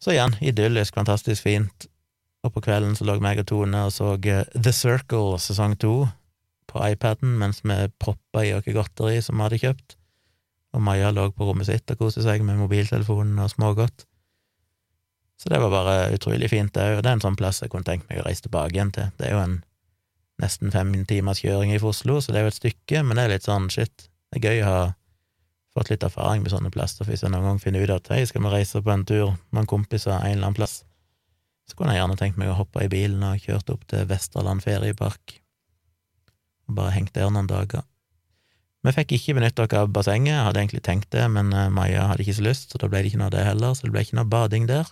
[0.00, 1.86] Så igjen, idyllisk, fantastisk fint.
[2.44, 6.06] Og på kvelden så lå meg og Tone og så eh, The Circle sesong to
[6.70, 9.96] på iPaden mens vi proppa i oss godteri som vi hadde kjøpt,
[10.72, 14.06] og Maja lå på rommet sitt og koste seg med mobiltelefonen og smågodt.
[15.40, 17.00] Så det var bare utrolig fint, det òg.
[17.00, 19.08] Det er en sånn plass jeg kunne tenkt meg å reise tilbake igjen til.
[19.18, 19.58] Det er jo en
[20.40, 23.34] nesten fem timers kjøring fra Oslo, så det er jo et stykke, men det er
[23.34, 24.06] litt sånn shit.
[24.30, 24.82] Det er gøy å ha
[25.80, 27.08] fått litt erfaring med sånne plasser.
[27.08, 29.64] Hvis jeg noen gang finner ut at hei, skal vi reise på en tur med
[29.64, 30.82] en kompis av en eller annen plass,
[31.70, 34.64] så kunne jeg gjerne tenkt meg å hoppe i bilen og kjørt opp til Vesterland
[34.64, 35.40] feriepark
[36.70, 37.82] og bare hengt der noen dager.
[38.86, 42.06] Vi fikk ikke benytte oss av bassenget, jeg hadde egentlig tenkt det, men eh, Maja
[42.08, 43.92] hadde ikke så lyst, så da ble det ikke noe av det heller, så det
[43.92, 44.88] ble ikke noe bading der.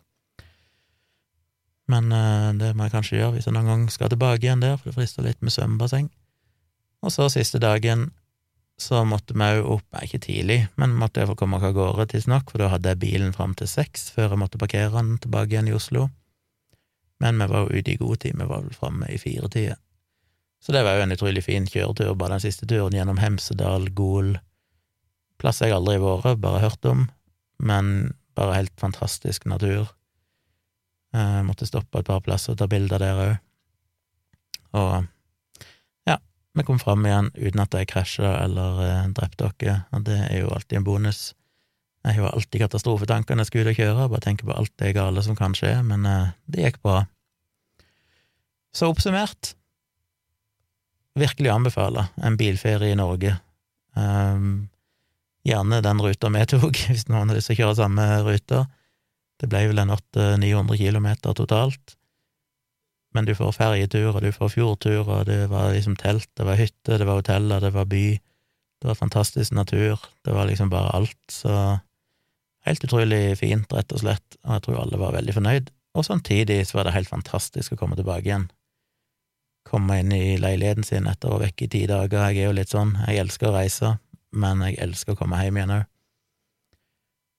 [1.89, 4.77] Men eh, det må jeg kanskje gjøre hvis jeg noen gang skal tilbake igjen der,
[4.77, 6.11] for det frister litt med svømmebasseng.
[7.01, 8.11] Og så siste dagen
[8.79, 12.53] så måtte vi òg opp, ikke tidlig, men måtte jeg få komme av gårde tidsnok,
[12.53, 15.71] for da hadde jeg bilen fram til seks før jeg måtte parkere den tilbake igjen
[15.73, 16.07] i Oslo.
[17.19, 19.75] Men vi var jo ute i god tid, vi var vel framme i firetida.
[20.63, 24.37] Så det var jo en utrolig fin kjøretur, bare den siste turen gjennom Hemsedal, Gol,
[25.39, 27.05] plasser jeg aldri har vært, bare hørt om,
[27.59, 29.91] men bare helt fantastisk natur.
[31.15, 33.37] Jeg måtte stoppe et par plasser og ta bilder der òg.
[34.79, 35.07] Og
[36.59, 40.43] vi kom fram igjen uten at jeg krasja eller eh, drepte dere, og det er
[40.43, 41.21] jo alltid en bonus.
[42.07, 44.75] Jeg har jo alltid katastrofetanker når jeg skal ut og kjøre, bare tenker på alt
[44.81, 47.03] det gale som kan skje, men eh, det gikk bra.
[48.77, 49.55] Så oppsummert,
[51.19, 53.35] virkelig anbefaler en bilferie i Norge.
[53.99, 54.69] Um,
[55.47, 58.67] gjerne den ruta vi tok, hvis noen har lyst til å kjøre samme ruta.
[59.39, 61.98] Det ble vel en 800-900 kilometer totalt.
[63.17, 66.61] Men du får ferjetur, og du får fjordtur, og det var liksom telt, det var
[66.61, 68.07] hytte, det var hoteller, det var by.
[68.79, 71.79] Det var fantastisk natur, det var liksom bare alt, så
[72.69, 75.73] helt utrolig fint, rett og slett, og jeg tror alle var veldig fornøyd.
[75.99, 78.47] Og samtidig så var det helt fantastisk å komme tilbake igjen
[79.69, 82.29] komme inn i leiligheten sin etter å være vekke i ti dager.
[82.31, 83.95] Jeg er jo litt sånn, jeg elsker å reise,
[84.33, 85.85] men jeg elsker å komme hjem igjen òg.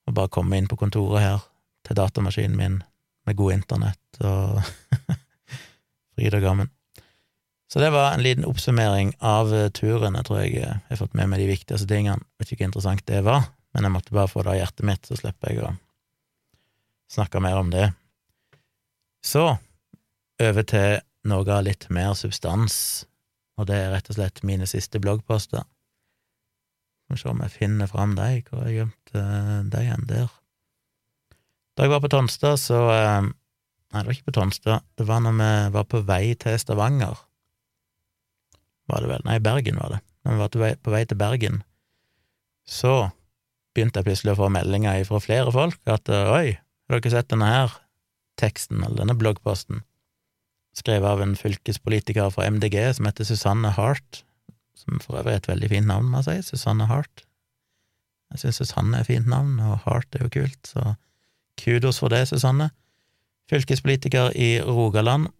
[0.10, 1.48] Og bare komme inn på kontoret her,
[1.86, 2.78] til datamaskinen min,
[3.26, 4.60] med god internett og
[6.20, 6.70] fryd og gammen.
[7.72, 10.18] Så det var en liten oppsummering av turen.
[10.18, 12.26] Jeg tror jeg har fått med meg de viktigste tingene.
[12.42, 13.46] Vet ikke hvor interessant det var,
[13.78, 15.76] men jeg måtte bare få det av hjertet mitt, så slipper jeg å
[17.14, 17.92] snakke mer om det.
[19.26, 19.46] Så
[20.40, 20.98] over til
[21.30, 23.06] noe av litt mer substans,
[23.60, 25.66] og det er rett og slett mine siste bloggposter.
[27.06, 30.08] Skal vi se om jeg finner fram dem, hvor har jeg gjemt uh, dem igjen
[30.10, 30.30] der?
[31.76, 33.30] Da jeg var på Tonstad, så uh,
[33.90, 37.18] Nei, det var ikke på Tonstad, det var når vi var på vei til Stavanger.
[38.90, 39.26] Var det vel?
[39.26, 40.00] Nei, Bergen var det.
[40.26, 41.62] Når vi var på vei til Bergen,
[42.70, 43.10] så
[43.74, 47.50] begynte jeg plutselig å få meldinger fra flere folk at oi, har dere sett denne
[47.50, 47.78] her
[48.42, 49.84] teksten, eller denne bloggposten?
[50.80, 54.24] skrevet av en fylkespolitiker fra MDG som heter Susanne Hart,
[54.78, 57.26] som for øvrig er et veldig fint navn, må jeg si, Susanne Hart.
[58.34, 60.94] Jeg syns Susanne er et fint navn, og Hart er jo kult, så
[61.60, 62.70] kudos for det, Susanne.
[63.50, 65.32] Fylkespolitiker i Rogaland,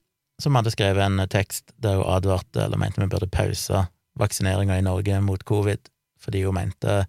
[0.42, 3.86] som hadde skrevet en tekst der hun advarte, eller mente vi burde pause
[4.20, 7.04] vaksineringa i Norge mot covid, fordi hun mente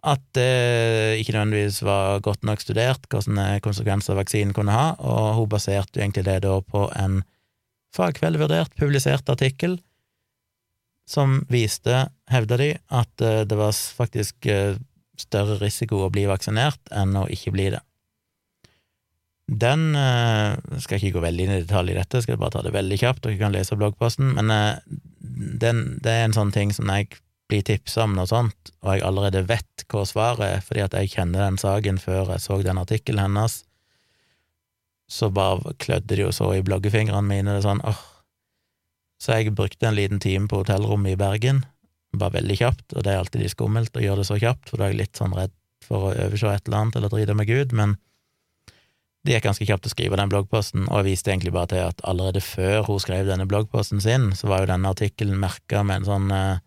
[0.00, 5.50] at det ikke nødvendigvis var godt nok studert hvilke konsekvenser vaksinen kunne ha, og hun
[5.52, 7.20] baserte egentlig det da på en
[7.96, 9.76] fagkveldvurdert, publisert artikkel
[11.10, 14.78] som viste, hevda de, at eh, det var faktisk eh,
[15.18, 17.82] større risiko å bli vaksinert enn å ikke bli det.
[19.50, 22.74] Den eh, skal ikke gå veldig inn i detalj i dette, skal bare ta det
[22.74, 24.52] veldig kjapt, dere kan lese bloggposten, men
[25.18, 27.08] den, det er en sånn ting som jeg
[27.50, 31.10] blir tipsa om noe sånt, og jeg allerede vet hva svaret er, fordi at jeg
[31.16, 33.64] kjenner den saken før jeg så den artikkelen hennes,
[35.10, 37.56] så bare klødde det jo så i bloggefingrene mine.
[37.56, 37.98] Det sånn, åh.
[39.20, 41.64] Så jeg brukte en liten time på hotellrommet i Bergen,
[42.14, 44.78] bare veldig kjapt, og det er alltid litt skummelt å gjøre det så kjapt, for
[44.78, 47.50] da er jeg litt sånn redd for å overse et eller annet eller drite meg
[47.50, 47.96] ut, men
[49.24, 52.00] det gikk ganske kjapt å skrive den bloggposten, og jeg viste egentlig bare til at
[52.08, 56.08] allerede før hun skrev denne bloggposten sin, så var jo denne artikkelen merka med en
[56.08, 56.62] sånn eh,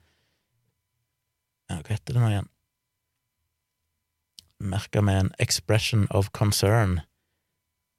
[1.71, 2.51] ja, Hva heter det nå igjen?
[4.73, 7.01] Merka med en expression of concern,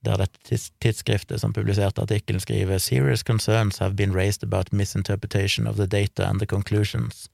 [0.06, 5.80] der dette tidsskriftet som publiserte artikkelen, skriver Serious concerns have been raised about misinterpretation of
[5.80, 7.26] the data and the conclusions.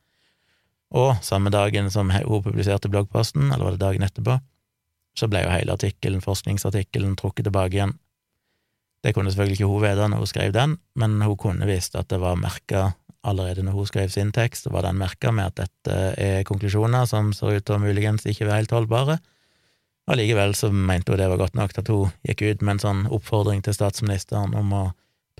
[0.90, 4.40] Og samme dagen som hun publiserte bloggposten, eller var det dagen etterpå,
[5.18, 7.96] så ble jo hele artikkelen, forskningsartikkelen, trukket tilbake igjen.
[9.00, 12.10] Det kunne selvfølgelig ikke hun vite når hun skrev den, men hun kunne visst at
[12.12, 12.90] det var merka
[13.24, 17.32] allerede når hun skrev sin tekst, var den merka med at dette er konklusjoner som
[17.36, 19.18] ser ut til å muligens ikke være helt holdbare.
[20.10, 23.02] Allikevel så mente hun det var godt nok at hun gikk ut med en sånn
[23.12, 24.84] oppfordring til statsministeren om å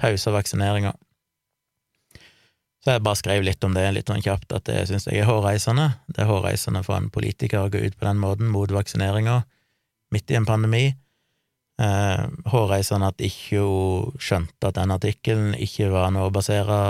[0.00, 0.92] pause vaksineringa.
[2.80, 5.28] Så jeg bare skrev litt om det, litt sånn kjapt, at det syns jeg er
[5.28, 5.90] hårreisende.
[6.08, 9.42] Det er hårreisende for en politiker å gå ut på den måten mot vaksineringa
[10.14, 10.84] midt i en pandemi
[11.80, 16.80] eh, hårreisende at ikke hun skjønte at den artikkelen ikke var noe å basere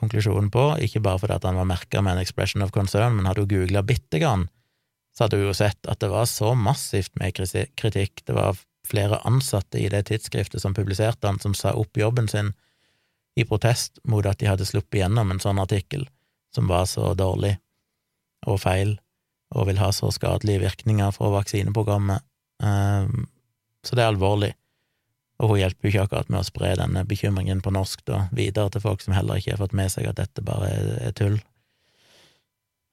[0.00, 3.28] konklusjonen på, ikke bare fordi at han var merka med en expression of concern, men
[3.28, 4.46] hadde hun googla bitte grann,
[5.16, 8.20] så hadde hun jo sett at det var så massivt med kritikk.
[8.28, 12.52] Det var flere ansatte i det tidsskriftet som publiserte han, som sa opp jobben sin
[13.36, 16.06] i protest mot at de hadde sluppet gjennom en sånn artikkel
[16.54, 17.56] som var så dårlig
[18.46, 18.94] og feil,
[19.56, 22.24] og vil ha så skadelige virkninger fra vaksineprogrammet.
[22.62, 23.26] Um,
[23.84, 24.52] så det er alvorlig,
[25.42, 28.72] og hun hjelper jo ikke akkurat med å spre denne bekymringen på norsk da, videre
[28.72, 31.38] til folk som heller ikke har fått med seg at dette bare er, tull.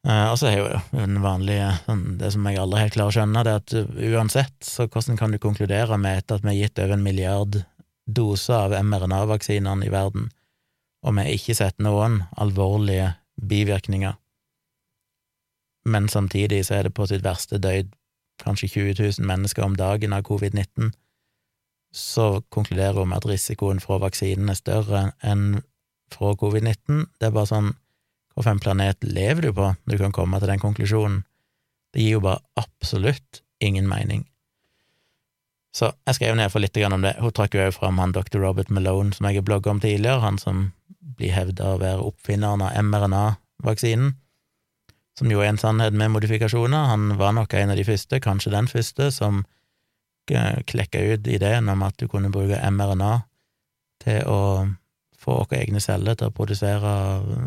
[0.03, 3.15] Uh, og så er jo den vanlige sånn, Det som jeg aldri helt klarer å
[3.15, 3.75] skjønne, det er at
[4.11, 7.61] uansett, så hvordan kan du konkludere med etter at vi har gitt over en milliard
[8.03, 10.27] doser av mRNA-vaksinene i verden,
[11.07, 14.19] og vi har ikke sett noen alvorlige bivirkninger,
[15.85, 17.91] men samtidig så er det på sitt verste døyd
[18.41, 20.91] kanskje 20 000 mennesker om dagen av covid-19,
[21.93, 25.61] så konkluderer hun med at risikoen fra vaksinen er større enn
[26.13, 27.05] fra covid-19.
[27.19, 27.73] Det er bare sånn
[28.33, 31.19] Hvilken planet lever du på når du kan komme til den konklusjonen?
[31.93, 34.23] Det gir jo bare absolutt ingen mening.
[35.69, 37.11] Så jeg skrev ned for litt om det.
[37.21, 38.39] Hun trakk jo også fram han dr.
[38.41, 42.65] Robert Malone, som jeg har blogga om tidligere, han som blir hevda å være oppfinneren
[42.65, 44.15] av mRNA-vaksinen
[45.19, 46.89] som jo er en sannhet med modifikasjoner.
[46.89, 49.43] Han var nok en av de første, kanskje den første, som
[50.25, 53.13] klekka ut ideen om at du kunne bruke mRNA
[54.03, 54.39] til å
[55.23, 56.93] få våre egne celler til å produsere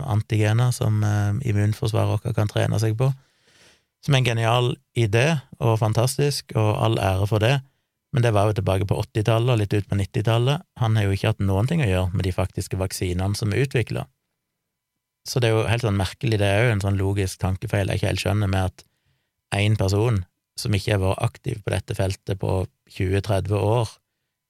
[0.08, 3.10] antigener som eh, immunforsvaret vårt kan trene seg på.
[4.04, 7.56] Som en genial idé, og fantastisk, og all ære for det,
[8.14, 10.62] men det var jo tilbake på 80-tallet og litt ut på 90-tallet.
[10.80, 13.66] Han har jo ikke hatt noen ting å gjøre med de faktiske vaksinene som er
[13.66, 14.06] utvikla.
[15.26, 17.98] Så det er jo helt sånn merkelig, det er jo en sånn logisk tankefeil jeg
[17.98, 18.84] ikke helt skjønner, med at
[19.58, 20.22] én person
[20.56, 22.52] som ikke har vært aktiv på dette feltet på
[22.94, 23.90] 20-30 år,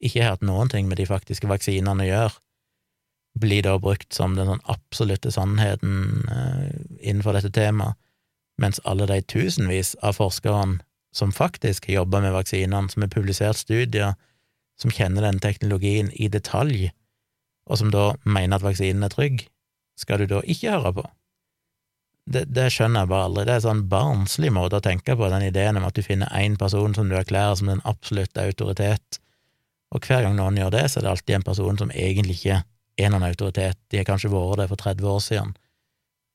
[0.04, 2.34] ikke har hatt noen ting med de faktiske vaksinene å gjøre,
[3.40, 6.68] blir da brukt som den sånn absolutte sannheten eh,
[7.00, 7.96] innenfor dette temaet,
[8.60, 10.78] mens alle de tusenvis av forskerne
[11.16, 14.14] som faktisk har jobba med vaksinene, som har publisert studier,
[14.80, 16.90] som kjenner den teknologien i detalj,
[17.68, 19.46] og som da mener at vaksinen er trygg,
[19.98, 21.06] skal du da ikke høre på?
[22.26, 23.44] Det, det, skjønner jeg bare aldri.
[23.46, 26.32] Det er en sånn barnslig måte å tenke på, den ideen om at du finner
[26.34, 29.20] én person som du erklærer som den absolutte autoritet,
[29.94, 32.62] og hver gang noen gjør det, så er det alltid en person som egentlig ikke
[32.98, 33.78] er noen autoritet.
[33.92, 35.54] De har kanskje vært det for 30 år siden,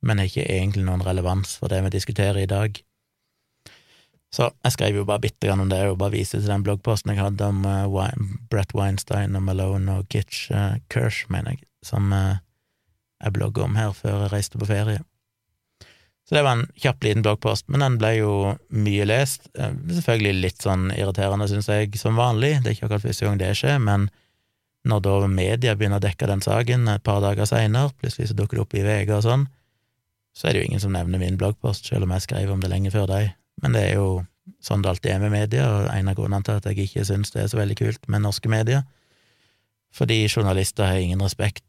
[0.01, 2.79] men har ikke egentlig noen relevans for det vi diskuterer i dag.
[4.31, 7.11] Så jeg skrev jo bare bitte grann om det, og bare viste til den bloggposten
[7.11, 8.13] jeg hadde om uh,
[8.49, 12.39] Brett Weinstein og Malone og Gitch uh, Kirsch, mener jeg, som uh,
[13.21, 15.01] jeg blogga om her før jeg reiste på ferie.
[16.27, 18.33] Så det var en kjapp, liten bloggpost, men den ble jo
[18.71, 19.49] mye lest.
[19.57, 23.41] Eh, selvfølgelig litt sånn irriterende, syns jeg, som vanlig, det er ikke akkurat første gang
[23.41, 24.07] det skjer, men
[24.87, 28.57] når da media begynner å dekke den saken et par dager seinere, plutselig så dukker
[28.57, 29.45] det opp i VG og sånn,
[30.31, 32.71] så er det jo ingen som nevner min bloggpost, selv om jeg skrev om det
[32.71, 33.33] lenge før deg.
[33.61, 34.07] Men det er jo
[34.63, 37.33] sånn det alltid er med media, og en av grunnene til at jeg ikke syns
[37.35, 38.85] det er så veldig kult med norske medier.
[39.91, 41.65] Fordi journalister har ingen respekt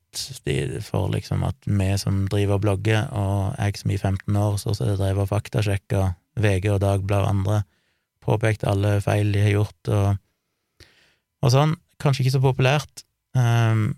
[0.85, 4.75] for liksom at vi som driver og blogger, og jeg som i 15 år så
[4.77, 7.63] drevet og faktasjekka VG og Dagbladet og andre,
[8.23, 10.87] påpekt alle feil de har gjort, og,
[11.43, 11.75] og sånn.
[12.03, 13.05] Kanskje ikke så populært,
[13.39, 13.93] um,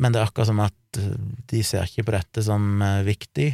[0.00, 1.00] men det er akkurat som at
[1.50, 3.52] de ser ikke på dette som uh, viktig.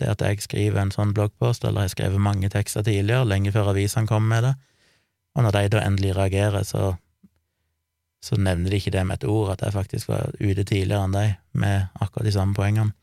[0.00, 3.52] Det at jeg skriver en sånn bloggpost, eller jeg har skrevet mange tekster tidligere, lenge
[3.54, 4.54] før avisene kom med det,
[5.36, 6.94] og når de da endelig reagerer, så
[8.22, 11.16] så nevner de ikke det med et ord, at jeg faktisk var ute tidligere enn
[11.16, 12.94] deg med akkurat de samme poengene.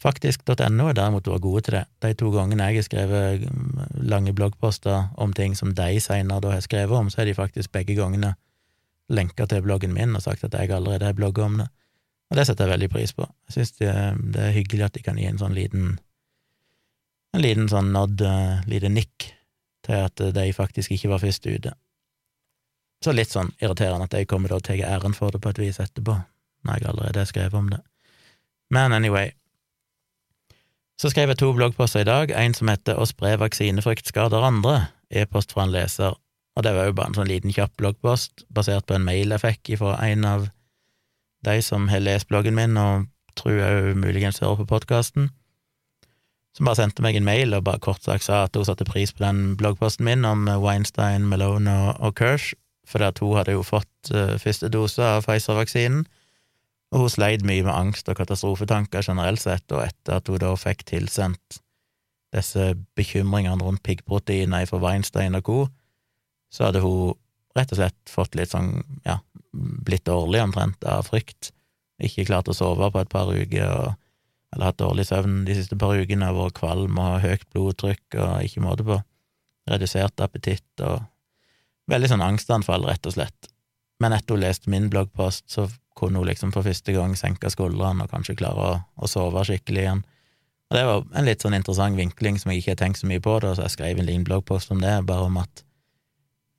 [0.00, 1.82] Faktisk.no er derimot vært gode til det.
[2.00, 6.54] De to gangene jeg har skrevet mm, lange bloggposter om ting som de senere da
[6.54, 8.32] har skrevet om, så er de faktisk begge gangene
[9.12, 11.68] lenka til bloggen min og sagt at jeg allerede har blogga om det.
[12.30, 13.26] Og det setter jeg veldig pris på.
[13.48, 13.92] Jeg syns det,
[14.36, 15.98] det, er hyggelig at de kan gi en sånn liten
[17.34, 19.28] en liten sånn nod, uh, lite nikk,
[19.86, 21.74] til at de faktisk ikke var først ute.
[23.04, 25.60] Så litt sånn irriterende at jeg kommer til å ta æren for det på et
[25.62, 26.18] vis etterpå,
[26.68, 27.80] når jeg allerede har skrevet om det.
[28.70, 29.32] Men anyway.
[31.00, 34.90] Så skrev jeg to bloggposter i dag, en som heter Å spre vaksinefrykt skader andre,
[35.08, 36.12] e-post fra en leser,
[36.56, 39.42] og det var jo bare en sånn liten kjapp bloggpost basert på en mail jeg
[39.46, 40.48] fikk fra en av
[41.46, 45.30] de som har lest bloggen min og tror jeg muligens hører på podkasten,
[46.52, 49.14] som bare sendte meg en mail og bare kort sagt sa at hun satte pris
[49.14, 52.52] på den bloggposten min om Weinstein, Malone og, og Kirsch,
[52.90, 56.04] fordi at hun hadde jo fått uh, første dose av Pfizer-vaksinen,
[56.90, 60.54] og hun sleit mye med angst og katastrofetanker generelt sett, og etter at hun da
[60.58, 61.60] fikk tilsendt
[62.34, 65.58] disse bekymringene rundt piggproteiner fra Weinstein og co.,
[66.50, 67.14] så hadde hun
[67.58, 68.72] rett og slett fått litt sånn,
[69.06, 69.20] ja,
[69.52, 71.52] blitt dårlig omtrent av frykt,
[72.02, 73.94] ikke klart å sove på et par uker, og,
[74.54, 78.64] eller hatt dårlig søvn de siste par ukene, vært kvalm og høyt blodtrykk og ikke
[78.66, 78.98] måte på,
[79.70, 81.04] redusert appetitt og
[81.90, 83.50] Veldig sånn angstanfall, rett og slett.
[84.00, 85.66] Men etter hun leste min bloggpost, så
[85.98, 89.82] kunne hun liksom for første gang senke skuldrene og kanskje klare å, å, sove skikkelig
[89.84, 90.04] igjen.
[90.70, 93.22] Og det var en litt sånn interessant vinkling som jeg ikke har tenkt så mye
[93.22, 95.64] på, da, så jeg skrev en liten bloggpost om det, bare om at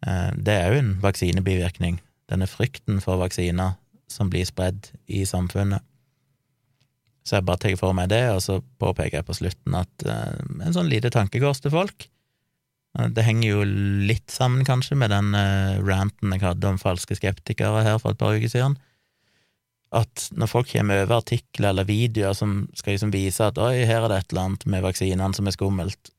[0.06, 2.02] eh, det er jo en vaksinebivirkning,
[2.32, 3.80] denne frykten for vaksiner
[4.12, 5.82] som blir spredd i samfunnet.
[7.24, 10.42] Så jeg bare tar for meg det, og så påpeker jeg på slutten at eh,
[10.68, 12.10] en sånn lite tankekors til folk.
[12.92, 13.66] Det henger jo
[14.08, 18.20] litt sammen, kanskje, med den uh, ranten jeg hadde om falske skeptikere her for et
[18.20, 18.76] par uker siden.
[19.96, 24.06] At når folk kommer over artikler eller videoer som skal liksom vise at oi, her
[24.06, 26.12] er det et eller annet med vaksinene som er skummelt,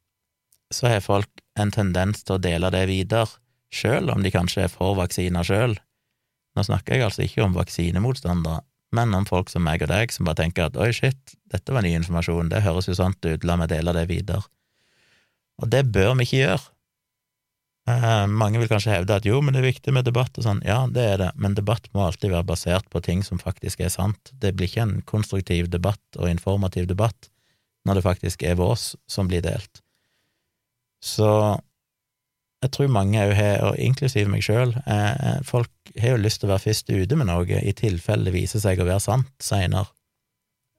[0.73, 3.29] så har folk en tendens til å dele det videre,
[3.73, 5.77] sjøl om de kanskje er for vaksiner sjøl.
[6.57, 8.64] Nå snakker jeg altså ikke om vaksinemotstandere,
[8.97, 11.85] men om folk som meg og deg, som bare tenker at oi, shit, dette var
[11.85, 14.45] ny informasjon, det høres jo sant ut, la meg dele det videre.
[15.61, 16.63] Og det bør vi ikke gjøre.
[17.91, 20.63] Eh, mange vil kanskje hevde at jo, men det er viktig med debatt og sånn.
[20.67, 23.91] Ja, det er det, men debatt må alltid være basert på ting som faktisk er
[23.91, 24.31] sant.
[24.33, 27.29] Det blir ikke en konstruktiv debatt og informativ debatt
[27.87, 29.83] når det faktisk er vårs som blir delt.
[31.03, 31.59] Så
[32.63, 36.49] jeg tror mange òg har, og inklusiv meg sjøl, eh, folk har jo lyst til
[36.49, 39.91] å være først ute med noe i tilfelle det viser seg å være sant seinere.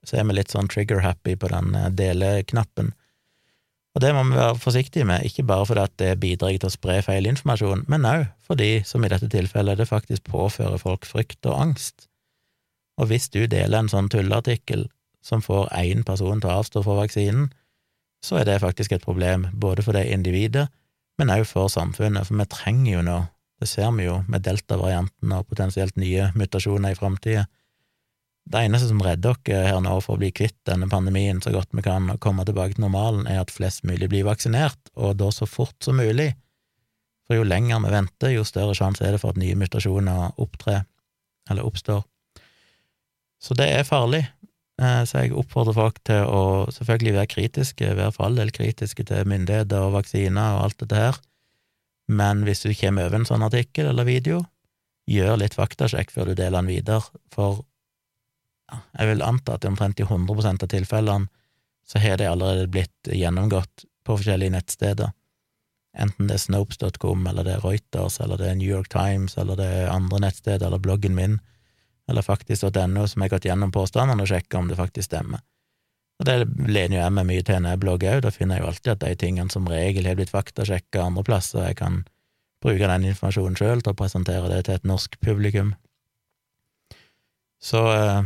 [0.04, 2.94] Så er vi litt sånn trigger-happy på den eh, deleknappen.
[3.94, 6.98] Og det må vi være forsiktige med, ikke bare fordi det bidrar til å spre
[7.06, 11.60] feil informasjon, men òg fordi, som i dette tilfellet, det faktisk påfører folk frykt og
[11.60, 12.08] angst.
[12.98, 14.88] Og hvis du deler en sånn tulleartikkel
[15.24, 17.52] som får én person til å avstå fra vaksinen,
[18.24, 20.66] så er det faktisk et problem, både for det individet,
[21.18, 23.20] men òg for samfunnet, for vi trenger jo nå
[23.62, 27.44] det ser vi jo med delta-varianten og potensielt nye mutasjoner i framtida.
[28.44, 31.72] Det eneste som redder dere her nå for å bli kvitt denne pandemien så godt
[31.72, 35.30] vi kan og komme tilbake til normalen, er at flest mulig blir vaksinert, og da
[35.32, 36.34] så fort som mulig.
[37.24, 40.84] For jo lenger vi venter, jo større sjanse er det for at nye mutasjoner opptrer,
[41.50, 42.04] eller oppstår.
[43.40, 44.26] Så det er farlig.
[44.80, 46.42] Eh, så jeg oppfordrer folk til å
[46.72, 51.00] selvfølgelig være kritiske, være for all del kritiske til myndigheter og vaksiner og alt dette
[51.00, 51.22] her
[52.06, 54.42] men hvis du kommer over en sånn artikkel eller video,
[55.08, 57.64] gjør litt faktasjekk før du deler den videre, for
[58.72, 61.30] jeg vil anta at i omtrent i 100 av tilfellene
[61.84, 65.10] så har det allerede blitt gjennomgått på forskjellige nettsteder,
[65.96, 69.58] enten det er Snopes.com, eller det er Reuters, eller det er New York Times, eller
[69.60, 71.38] det er andre nettsteder, eller bloggen min,
[72.08, 75.44] eller faktisk.no, som har gått gjennom påstandene og sjekka om det faktisk stemmer.
[76.20, 76.36] Og det
[76.70, 78.92] lener jo jeg meg mye til når jeg blogger òg, da finner jeg jo alltid
[78.92, 82.04] at de tingene som regel har blitt faktasjekka andre plasser, jeg kan
[82.64, 85.74] bruke den informasjonen sjøl til å presentere det til et norsk publikum.
[87.64, 88.22] Så eh,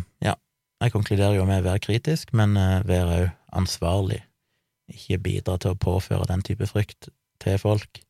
[0.82, 4.20] jeg konkluderer jo med å være kritisk, men eh, være òg ansvarlig,
[4.92, 7.08] ikke bidra til å påføre den type frykt
[7.42, 8.02] til folk.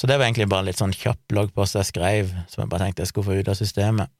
[0.00, 2.86] Så det var egentlig bare en litt sånn kjapp bloggpost jeg skrev, som jeg bare
[2.86, 4.12] tenkte jeg skulle få ut av systemet.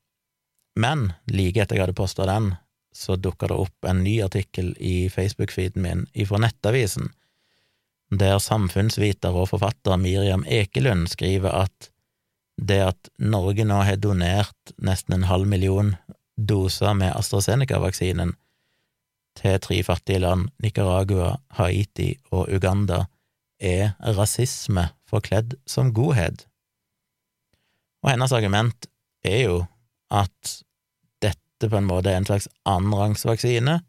[0.76, 2.52] Men like etter jeg hadde posta den,
[2.92, 7.08] så dukka det opp en ny artikkel i Facebook-feeden min ifra Nettavisen,
[8.10, 11.90] der samfunnsviter og forfatter Miriam Ekelund skriver at
[12.60, 15.94] det at Norge nå har donert nesten en halv million
[16.47, 18.34] doser med AstraZeneca-vaksinen
[19.38, 23.05] til tre fattige land, Nicaragua, Haiti og Uganda,
[23.61, 26.47] er rasisme forkledd som godhet.
[28.01, 28.88] Og hennes argument
[29.26, 29.57] er jo
[30.11, 30.55] at
[31.22, 33.80] dette på en måte er en slags annenrangsvaksine.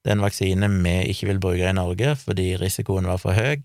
[0.00, 3.60] Det er en vaksine vi ikke vil bruke i Norge fordi risikoen var for høy,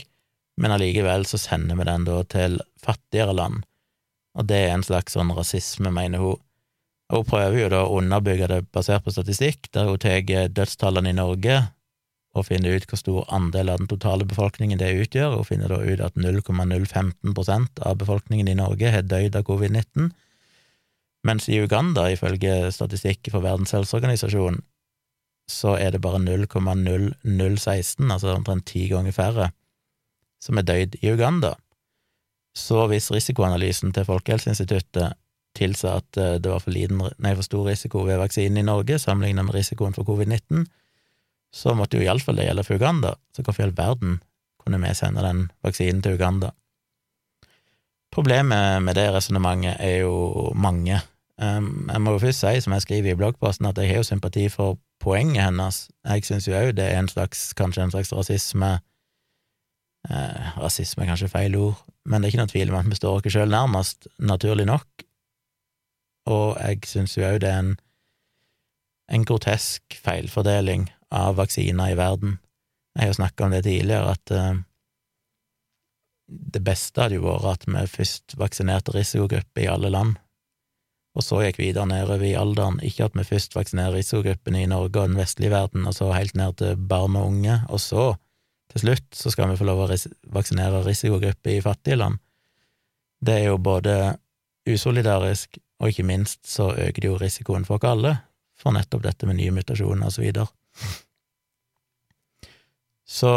[0.60, 3.64] men allikevel så sender vi den da til fattigere land,
[4.36, 6.42] og det er en slags sånn rasisme, mener hun.
[7.12, 11.12] Og hun prøver jo da å underbygge det basert på statistikk, der hun tar dødstallene
[11.14, 11.62] i Norge
[12.36, 15.80] og finner ut hvor stor andel av den totale befolkningen det utgjør, og finner da
[15.80, 20.10] ut at 0,015% av befolkningen i Norge har dødd av covid-19,
[21.26, 24.60] mens i Uganda, ifølge statistikk fra Verdens helseorganisasjon,
[25.50, 29.52] så er det bare 0,0016, altså omtrent ti ganger færre,
[30.44, 31.56] som er døyd i Uganda.
[32.56, 35.16] Så hvis risikoanalysen til Folkehelseinstituttet
[35.58, 39.00] tilsa at eh, det var for, liten, nei, for stor risiko ved vaksinen i Norge
[39.02, 40.66] sammenlignet med risikoen for covid-19,
[41.56, 44.20] så måtte jo iallfall det gjelde for Uganda, så hvorfor i all verden
[44.62, 46.52] kunne vi sende den vaksinen til Uganda?
[48.16, 51.02] Problemet med det resonnementet er jo mange.
[51.36, 54.08] Um, jeg må jo først si, som jeg skriver i bloggposten, at jeg har jo
[54.08, 55.90] sympati for poenget hennes.
[56.08, 58.78] Jeg syns jo òg det er en slags, kanskje en slags rasisme
[60.10, 63.00] eh, Rasisme er kanskje feil ord, men det er ikke noen tvil om at vi
[63.00, 64.88] står oss sjøl nærmest, naturlig nok.
[66.32, 67.74] Og jeg syns jo òg det er en,
[69.14, 72.40] en grotesk feilfordeling av vaksiner i verden.
[72.96, 74.62] Jeg har jo snakka om det tidligere, at uh,
[76.28, 80.16] det beste hadde jo vært at vi først vaksinerte risikogrupper i alle land
[81.16, 82.82] og så gikk videre nedover i alderen.
[82.84, 86.36] Ikke at vi først vaksinerer risikogruppene i Norge og den vestlige verden, og så helt
[86.36, 88.10] ned til barn og unge, og så,
[88.74, 92.20] til slutt, så skal vi få lov å ris vaksinere risikogrupper i fattige land.
[93.24, 93.96] Det er jo både
[94.68, 98.16] usolidarisk, og ikke minst så øker det jo risikoen for oss alle
[98.56, 100.48] for nettopp dette med nye mutasjoner og så videre.
[103.06, 103.32] Så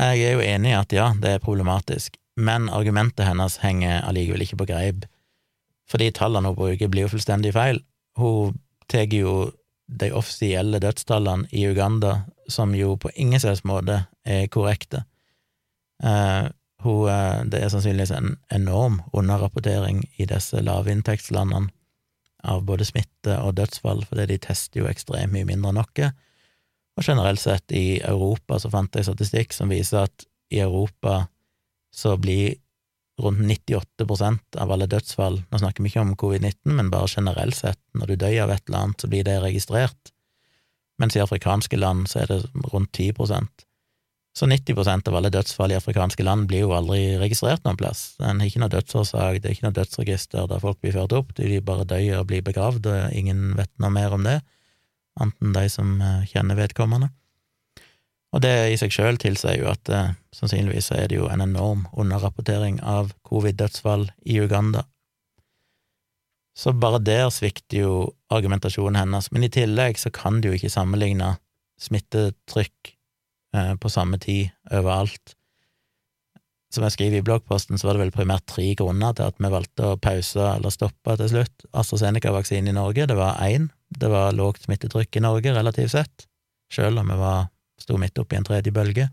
[0.00, 4.44] jeg er jo enig i at ja, det er problematisk, men argumentet hennes henger allikevel
[4.44, 5.06] ikke på greip,
[5.88, 7.78] fordi tallene hun bruker, blir jo fullstendig feil.
[8.18, 8.56] Hun
[8.90, 9.52] tar jo
[9.86, 15.04] de offisielle dødstallene i Uganda, som jo på ingen slags måte er korrekte.
[16.02, 16.50] Uh,
[16.84, 21.72] hun, uh, det er sannsynligvis en enorm underrapportering i disse lavinntektslandene
[22.46, 26.10] av både smitte og dødsfall, fordi de tester jo ekstremt mye mindre enn noe.
[26.96, 31.26] Og generelt sett i Europa så fant jeg statistikk som viser at i Europa
[31.92, 32.54] så blir
[33.20, 37.80] rundt 98% av alle dødsfall Nå snakker vi ikke om covid-19, men bare generelt sett,
[37.96, 40.12] når du dør av et eller annet, så blir det registrert,
[41.00, 42.40] mens i afrikanske land så er det
[42.72, 43.16] rundt 10
[44.36, 48.18] Så 90% av alle dødsfall i afrikanske land blir jo aldri registrert noen plass.
[48.18, 51.32] Det er ikke noe dødsårsak, det er ikke noe dødsregister der folk blir ført opp,
[51.38, 54.42] de bare dør og blir begravd, og ingen vet noe mer om det
[55.16, 57.08] anten de som eh, kjenner vedkommende.
[58.36, 61.86] Og det i seg sjøl tilsier jo at eh, sannsynligvis er det jo en enorm
[61.96, 64.84] underrapportering av covid-dødsfall i Uganda.
[66.56, 67.94] Så bare der svikter jo
[68.32, 71.34] argumentasjonen hennes, men i tillegg så kan du jo ikke sammenligne
[71.80, 72.95] smittetrykk
[73.56, 75.34] eh, på samme tid overalt.
[76.74, 79.50] Som jeg skriver i bloggposten, så var det vel primært tre grunner til at vi
[79.52, 83.06] valgte å pause eller stoppe til slutt AstraZeneca-vaksinen i Norge.
[83.08, 86.26] Det var én, det var lågt smittetrykk i Norge relativt sett,
[86.72, 87.46] selv om vi var,
[87.80, 89.08] sto midt oppi en tredje bølge.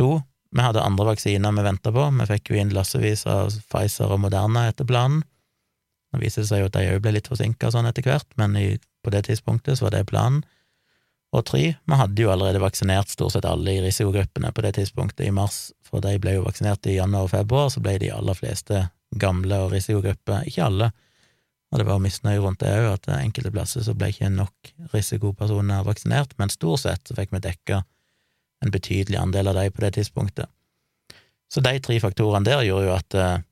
[0.00, 0.16] To,
[0.56, 4.22] vi hadde andre vaksiner vi venta på, vi fikk jo inn lassevis av Pfizer og
[4.24, 5.22] Moderna etter planen.
[6.12, 8.56] Nå viser det seg jo at de òg ble litt forsinka sånn etter hvert, men
[8.56, 8.68] i,
[9.04, 10.44] på det tidspunktet så var det planen.
[11.34, 15.26] Og tre, vi hadde jo allerede vaksinert stort sett alle i risikogruppene på det tidspunktet,
[15.26, 18.38] i mars, for de ble jo vaksinert i januar og februar, så ble de aller
[18.38, 18.86] fleste
[19.18, 20.90] gamle og risikogrupper, ikke alle,
[21.72, 25.86] og det var misnøye rundt det òg, at enkelte plasser så ble ikke nok risikopersoner
[25.86, 27.82] vaksinert, men stort sett så fikk vi dekka
[28.64, 30.48] en betydelig andel av de på det tidspunktet.
[31.52, 33.42] Så de tre faktorene der gjorde jo at eh,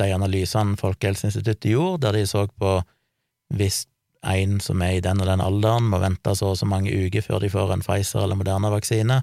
[0.00, 2.74] de analysene Folkehelseinstituttet gjorde, der de så på
[3.54, 3.84] hvis
[4.26, 7.24] en som er i den og den alderen, må vente så og så mange uker
[7.24, 9.22] før de får en Pfizer- eller Moderna-vaksine,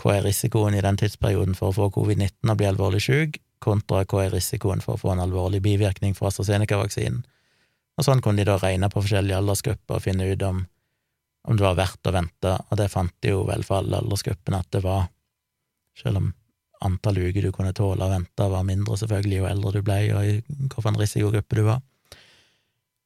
[0.00, 4.06] hva er risikoen i den tidsperioden for å få covid-19 og bli alvorlig syk, kontra
[4.08, 7.22] hva er risikoen for å få en alvorlig bivirkning fra AstraZeneca-vaksinen?
[8.00, 10.62] Og sånn kunne de da regne på forskjellige aldersgrupper og finne ut om,
[11.44, 14.62] om det var verdt å vente, og det fant de jo vel for alle aldersgruppene
[14.62, 15.10] at det var,
[16.00, 16.30] selv om
[16.80, 20.24] antall uker du kunne tåle å vente var mindre, selvfølgelig, jo eldre du ble, og
[20.24, 21.82] i hvilken risikogruppe du var.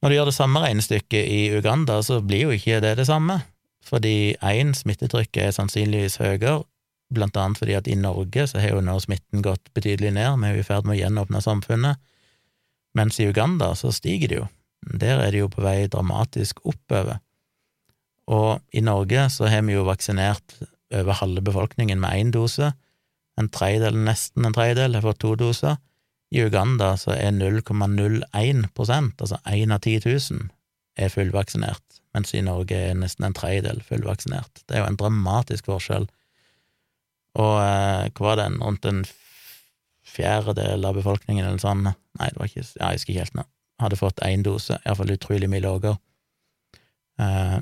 [0.05, 3.39] Når du gjør det samme regnestykket i Uganda, så blir jo ikke det det samme,
[3.81, 6.59] fordi én, smittetrykket er sannsynligvis høyere,
[7.17, 10.51] blant annet fordi at i Norge så har jo nå smitten gått betydelig ned, vi
[10.51, 12.03] er jo i ferd med å gjenåpne samfunnet,
[13.01, 14.51] mens i Uganda så stiger det jo.
[14.93, 17.23] Der er det jo på vei dramatisk oppover.
[18.29, 20.59] Og i Norge så har vi jo vaksinert
[20.93, 22.75] over halve befolkningen med én dose.
[23.41, 25.81] En tredjedel, nesten en tredjedel, har fått to doser.
[26.35, 30.49] I Uganda så er 0,01 altså én av 10 000,
[30.99, 34.65] er fullvaksinert, mens i Norge er nesten en tredjedel fullvaksinert.
[34.67, 36.09] Det er jo en dramatisk forskjell.
[37.39, 39.05] Og eh, hva var den, rundt en
[40.07, 43.47] fjerdedel av befolkningen eller sånn, nei, det var ikke, ja, jeg husker ikke helt nå,
[43.83, 45.97] hadde fått én dose, iallfall utrolig mye lavere.
[47.23, 47.59] Eh,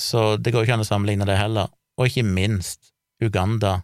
[0.00, 1.72] så det går ikke an å sammenligne det heller.
[2.00, 3.78] Og ikke minst, Uganda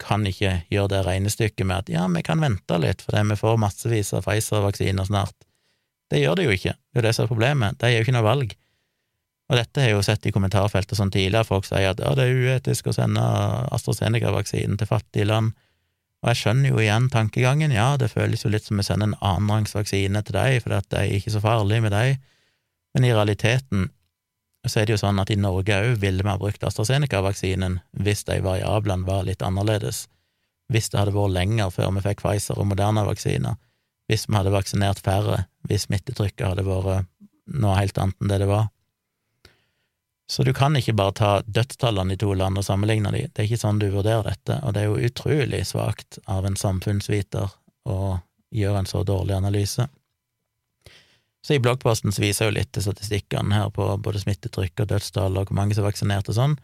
[0.00, 3.60] kan ikke gjøre det regnestykket med at ja, vi kan vente litt fordi vi får
[3.60, 5.36] massevis av Pfizer-vaksiner snart.
[6.10, 8.16] Det gjør det jo ikke, det er det som er problemet, de har jo ikke
[8.16, 8.54] noe valg.
[9.50, 12.26] Og dette har jeg jo sett i kommentarfeltet sånn tidligere, folk sier at ja, det
[12.26, 13.22] er uetisk å sende
[13.74, 15.54] AstraZeneca-vaksinen til fattige land.
[16.20, 19.16] Og jeg skjønner jo igjen tankegangen, ja, det føles jo litt som å sende en
[19.18, 22.20] annenrangs vaksine til deg, for det er ikke så farlig med deg,
[22.94, 23.88] men i realiteten
[24.68, 28.26] så er det jo sånn at i Norge òg ville vi ha brukt AstraZeneca-vaksinen hvis
[28.28, 30.04] de variablene var litt annerledes,
[30.70, 33.56] hvis det hadde vært lenger før vi fikk Pfizer og Moderna-vaksiner,
[34.10, 37.08] hvis vi hadde vaksinert færre, hvis smittetrykket hadde vært
[37.50, 38.68] noe helt annet enn det det var.
[40.30, 43.30] Så du kan ikke bare ta dødstallene i to land og sammenligne dem.
[43.34, 46.58] det er ikke sånn du vurderer dette, og det er jo utrolig svakt av en
[46.58, 47.50] samfunnsviter
[47.90, 48.20] å
[48.54, 49.88] gjøre en så dårlig analyse.
[51.46, 54.90] Så i bloggposten så viser jeg jo litt til statistikkene her på både smittetrykk og
[54.92, 56.56] dødstall og hvor mange som er vaksinert og sånn.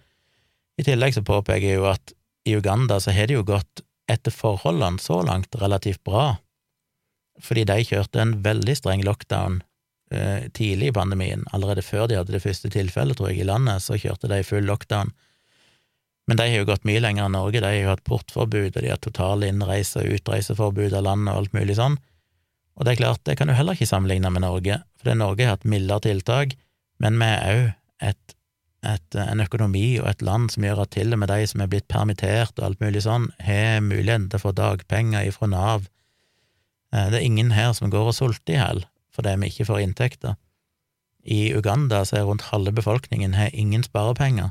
[0.77, 2.13] I tillegg så påpeker jeg jo at
[2.47, 6.37] i Uganda så har det jo gått etter forholdene så langt relativt bra,
[7.43, 9.63] fordi de kjørte en veldig streng lockdown
[10.15, 13.83] eh, tidlig i pandemien, allerede før de hadde det første tilfellet, tror jeg, i landet,
[13.83, 15.11] så kjørte de full lockdown.
[16.27, 18.83] Men de har jo gått mye lenger enn Norge, de har jo hatt portforbud, og
[18.83, 21.99] de har total innreise- og utreiseforbud av landet og alt mulig sånn.
[22.77, 25.57] Og det er klart, det kan du heller ikke sammenligne med Norge, for Norge har
[25.57, 26.57] hatt mildere tiltak,
[27.01, 27.61] men vi er
[28.05, 28.35] òg
[28.87, 31.89] en økonomi og et land som gjør at til og med de som er blitt
[31.91, 35.89] permittert og alt mulig sånn, har muligheten til å få dagpenger ifra Nav.
[36.95, 38.85] Eh, det er ingen her som går og sulter i hjel
[39.17, 40.35] fordi vi ikke får inntekter.
[41.25, 44.51] I Uganda så er rundt halve befolkningen har ingen sparepenger.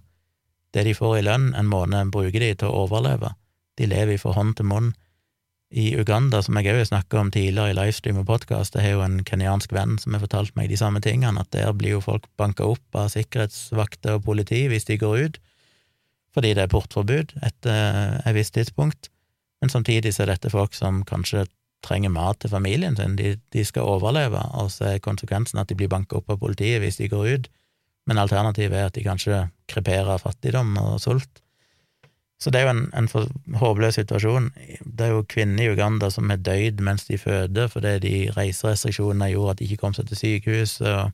[0.74, 3.36] Det de får i lønn en måned, bruker de til å overleve.
[3.78, 4.90] De lever fra hånd til munn.
[5.76, 8.94] I Uganda, som jeg òg har snakka om tidligere i livestream og podkast, jeg har
[8.96, 12.06] jo en kenyansk venn som har fortalt meg de samme tingene, at der blir jo
[12.06, 15.42] folk banka opp av sikkerhetsvakter og politi hvis de går ut,
[16.32, 19.12] fordi det er portforbud etter et visst tidspunkt,
[19.60, 21.44] men samtidig så er dette folk som kanskje
[21.84, 25.76] trenger mat til familien sin, de, de skal overleve, og så er konsekvensen at de
[25.76, 27.52] blir banka opp av politiet hvis de går ut,
[28.08, 31.44] men alternativet er at de kanskje kreperer av fattigdom og sult.
[32.40, 34.50] Så det er jo en, en håpløs situasjon.
[34.84, 39.32] Det er jo kvinner i Uganda som har døyd mens de føder fordi de reiserestriksjonene
[39.32, 40.82] gjorde at de ikke kom seg til sykehus.
[40.82, 41.14] Og...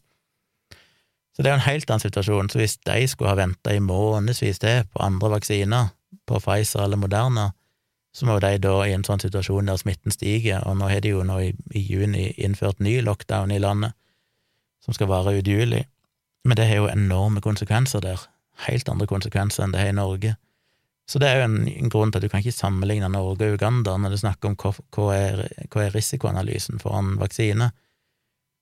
[1.32, 2.50] Så det er jo en helt annen situasjon.
[2.50, 5.94] Så hvis de skulle ha venta i månedsvis det på andre vaksiner,
[6.28, 7.52] på Pfizer eller Moderna,
[8.14, 11.14] så må de da i en sånn situasjon der smitten stiger, og nå har de
[11.14, 13.96] jo nå i, i juni innført ny lockdown i landet,
[14.84, 15.86] som skal vare ut juli,
[16.44, 18.20] men det har jo enorme konsekvenser der,
[18.68, 20.36] helt andre konsekvenser enn det har i Norge.
[21.12, 23.58] Så det er jo en, en grunn til at du kan ikke sammenligne Norge og
[23.58, 25.42] Uganda når du snakker om hva, hva, er,
[25.74, 27.68] hva er risikoanalysen for en vaksine.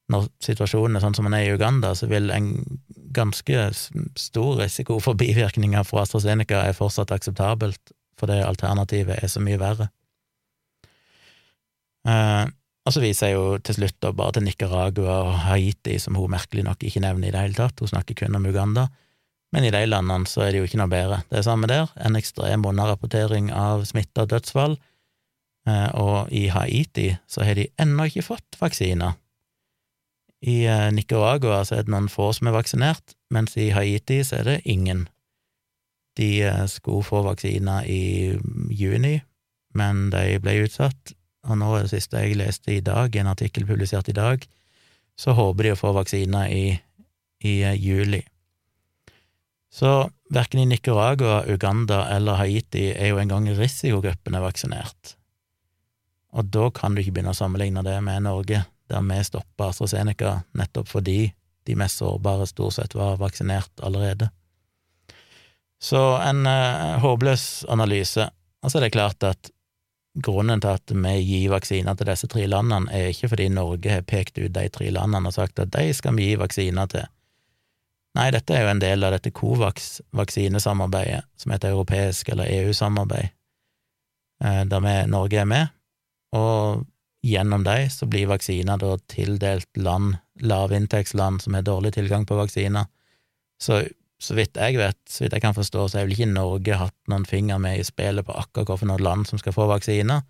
[0.10, 2.50] Når situasjonen er sånn som den er i Uganda, så vil en
[3.14, 3.68] ganske
[4.18, 9.92] stor risiko for bivirkninger fra AstraZeneca er fortsatt akseptabelt, fordi alternativet er så mye verre.
[12.10, 12.48] Eh,
[12.90, 16.34] og så viser jeg jo til slutt da bare til Nicaragua og Haiti, som hun
[16.34, 18.88] merkelig nok ikke nevner i det hele tatt, hun snakker kun om Uganda,
[19.54, 21.22] men i de landene så er det jo ikke noe bedre.
[21.30, 24.76] Det er samme der, en ekstrem underrapportering av smitta og dødsfall,
[25.70, 29.18] eh, og i Haiti så har de ennå ikke fått vaksiner.
[30.46, 34.40] I eh, Nicaragua så er det noen få som er vaksinert, mens i Haiti så
[34.40, 35.08] er det ingen.
[36.20, 38.38] De eh, skulle få vaksiner i
[38.70, 39.18] juni,
[39.74, 41.16] men de ble utsatt,
[41.50, 44.46] og nå er det siste jeg leste i dag, en artikkel publisert i dag,
[45.20, 46.66] så håper de å få vaksiner i,
[47.44, 48.22] i juli.
[49.70, 55.16] Så verken i Nicaragua, Uganda eller Haiti er jo engang risikogruppene vaksinert.
[56.34, 60.40] Og da kan du ikke begynne å sammenligne det med Norge, der vi stoppa AstraZeneca
[60.58, 61.20] nettopp fordi
[61.70, 64.30] de mest sårbare stort sett var vaksinert allerede.
[65.80, 68.26] Så en eh, håpløs analyse.
[68.64, 69.52] Og så er det klart at
[70.20, 74.08] grunnen til at vi gir vaksiner til disse tre landene, er ikke fordi Norge har
[74.08, 77.08] pekt ut de tre landene og sagt at de skal vi gi vaksiner til.
[78.18, 83.36] Nei, dette er jo en del av dette Covax-vaksinesamarbeidet, som heter europeisk eller EU-samarbeid,
[84.44, 85.76] uh, der vi, Norge er med,
[86.36, 86.88] og
[87.26, 92.90] gjennom dem så blir vaksiner da tildelt land, lavinntektsland som har dårlig tilgang på vaksiner.
[93.62, 93.84] Så
[94.20, 96.96] så vidt jeg vet, så vidt jeg kan forstå, så har vel ikke Norge hatt
[97.12, 100.26] noen finger med i spillet på akkurat hvilke land som skal få vaksiner.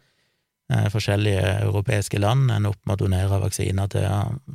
[0.69, 4.05] Eh, forskjellige europeiske land ender opp med å donere vaksiner til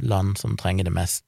[0.07, 1.25] land som trenger det mest.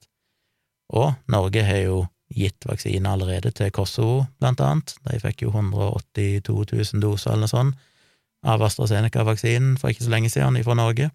[0.95, 2.05] Og Norge har jo
[2.37, 4.97] gitt vaksine allerede til Kosovo, blant annet.
[5.07, 7.85] De fikk jo 182 000 doser eller noe sånt
[8.47, 11.09] av AstraZeneca-vaksinen for ikke så lenge siden fra Norge.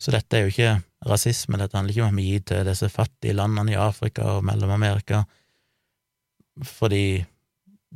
[0.00, 0.72] Så dette er jo ikke
[1.08, 4.44] rasisme, dette handler ikke om at vi gir til disse fattige landene i Afrika og
[4.44, 5.22] Mellom-Amerika
[6.64, 7.24] fordi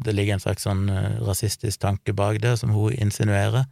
[0.05, 3.67] det ligger en slags sånn eh, rasistisk tanke bak det, som hun insinuerer.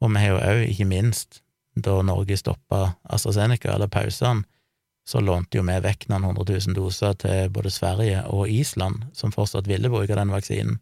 [0.00, 1.40] Og vi har jo òg, ikke minst,
[1.76, 4.44] da Norge stoppa AstraZeneca, eller pausene,
[5.10, 9.34] så lånte jo vi vekk noen hundre tusen doser til både Sverige og Island, som
[9.34, 10.78] fortsatt ville bruke den vaksinen.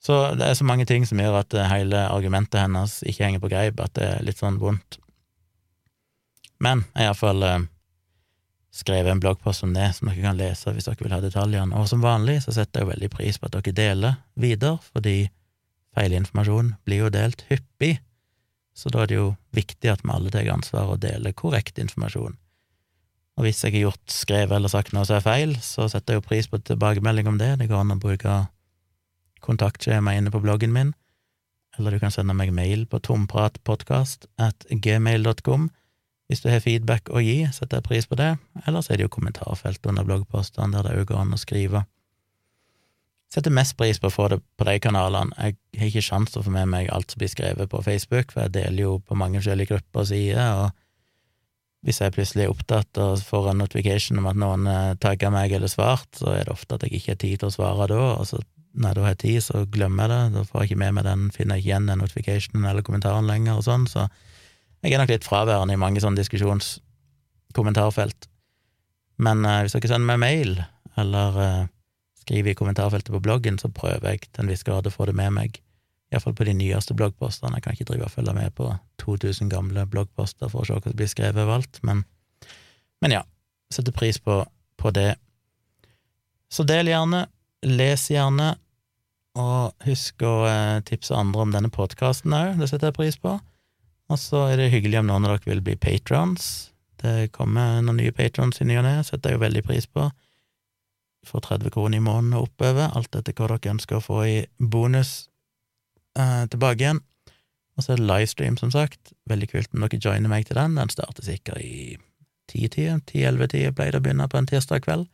[0.00, 3.42] Så det er så mange ting som gjør at eh, hele argumentet hennes ikke henger
[3.42, 4.96] på greip, at det er litt sånn vondt.
[6.60, 7.66] Men iallfall eh,
[8.72, 11.76] skrevet en bloggpost om det, som dere kan lese hvis dere vil ha detaljene.
[11.76, 15.18] Og som vanlig så setter jeg veldig pris på at dere deler videre, fordi
[15.96, 17.98] feilinformasjon blir jo delt hyppig,
[18.76, 22.38] så da er det jo viktig at vi alle tar ansvar og deler korrekt informasjon.
[23.40, 26.20] Og hvis jeg har gjort, skrevet eller sagt noe som er feil, så setter jeg
[26.20, 27.54] jo pris på tilbakemelding om det.
[27.56, 28.34] Det går an å bruke
[29.40, 30.90] kontaktskjema inne på bloggen min,
[31.78, 35.70] eller du kan sende meg mail på tompratpodkast at gmail.com
[36.28, 38.34] hvis du har feedback å gi, setter jeg pris på det,
[38.68, 41.80] ellers er det jo kommentarfelt under bloggpostene der det òg går an å skrive.
[43.34, 45.32] Setter mest pris på å få det på de kanalene.
[45.40, 48.30] Jeg har ikke sjanse til å få med meg alt som blir skrevet på Facebook,
[48.30, 50.70] for jeg deler jo på mange forskjellige grupper og sider, og
[51.86, 55.54] hvis jeg plutselig er opptatt og får en notification om at noen eh, tagger meg
[55.56, 58.00] eller svart, så er det ofte at jeg ikke har tid til å svare da,
[58.18, 58.42] og så
[58.80, 61.24] når jeg har tid, så glemmer jeg det, da får jeg ikke med meg den,
[61.34, 64.06] finner jeg ikke igjen den notificationen eller kommentaren lenger og sånn, så
[64.80, 68.28] jeg er nok litt fraværende i mange sånne diskusjonskommentarfelt.
[69.20, 70.52] Men eh, hvis dere sender meg mail,
[71.00, 71.64] eller eh,
[72.22, 75.16] skriver i kommentarfeltet på bloggen, så prøver jeg til en viss grad å få det
[75.18, 75.60] med meg,
[76.10, 77.58] iallfall på de nyeste bloggpostene.
[77.58, 78.70] Jeg kan ikke drive og følge med på
[79.02, 82.02] 2000 gamle bloggposter for å se hva som blir skrevet overalt, men,
[83.02, 83.22] men ja,
[83.72, 84.42] setter pris på,
[84.80, 85.14] på det.
[86.50, 87.28] Så del gjerne,
[87.66, 88.54] les gjerne,
[89.38, 93.36] og husk å eh, tipse andre om denne podkasten òg, det setter jeg pris på.
[94.10, 96.72] Og så er det hyggelig om noen av dere vil bli patrons.
[96.98, 100.08] Det kommer noen nye patrons i ny og ne, setter jeg jo veldig pris på.
[101.30, 104.38] For 30 kroner i måneden og oppover, alt etter hva dere ønsker å få i
[104.58, 105.29] bonus
[106.20, 107.02] eh, tilbake igjen.
[107.76, 109.14] Og så er det livestream, som sagt.
[109.30, 110.76] Veldig kult om dere joiner meg til den.
[110.76, 111.96] Den starter sikkert i
[112.50, 115.06] ti-tida, ti-elleve-tida pleier det å begynne på en tirsdag kveld.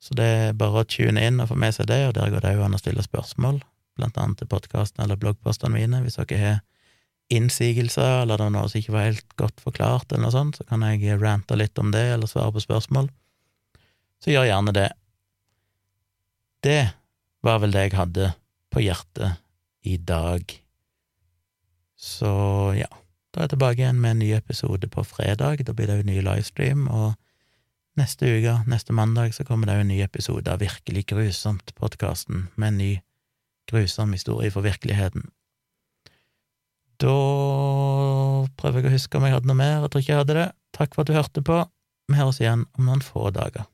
[0.00, 2.44] Så det er bare å tune inn og få med seg det, og der går
[2.44, 3.58] det òg an å stille spørsmål,
[3.98, 6.02] blant annet til podkasten eller bloggpostene mine.
[6.04, 6.60] Hvis dere har
[7.34, 10.64] innsigelser, eller det er noe som ikke var helt godt forklart, eller noe sånt, så
[10.68, 13.10] kan jeg rante litt om det, eller svare på spørsmål.
[14.22, 14.88] Så gjør gjerne det.
[16.64, 16.80] Det
[17.44, 18.32] var vel det jeg hadde
[18.72, 19.42] på hjertet
[19.82, 20.54] i dag.
[21.98, 22.32] Så
[22.78, 22.90] ja,
[23.32, 25.64] da er jeg tilbake igjen med en ny episode på fredag.
[25.66, 27.14] Da blir det jo ny livestream, og
[27.98, 32.68] Neste uke, neste mandag, så kommer det jo en ny episode av Virkelig grusomt-podkasten, med
[32.68, 32.92] en ny
[33.70, 35.24] grusom historie for virkeligheten.
[37.02, 37.14] Da
[38.60, 39.80] prøver jeg å huske om jeg hadde noe mer.
[39.82, 40.46] Jeg tror ikke jeg hadde det.
[40.78, 41.58] Takk for at du hørte på.
[42.08, 43.66] Vi høres igjen om noen få dager.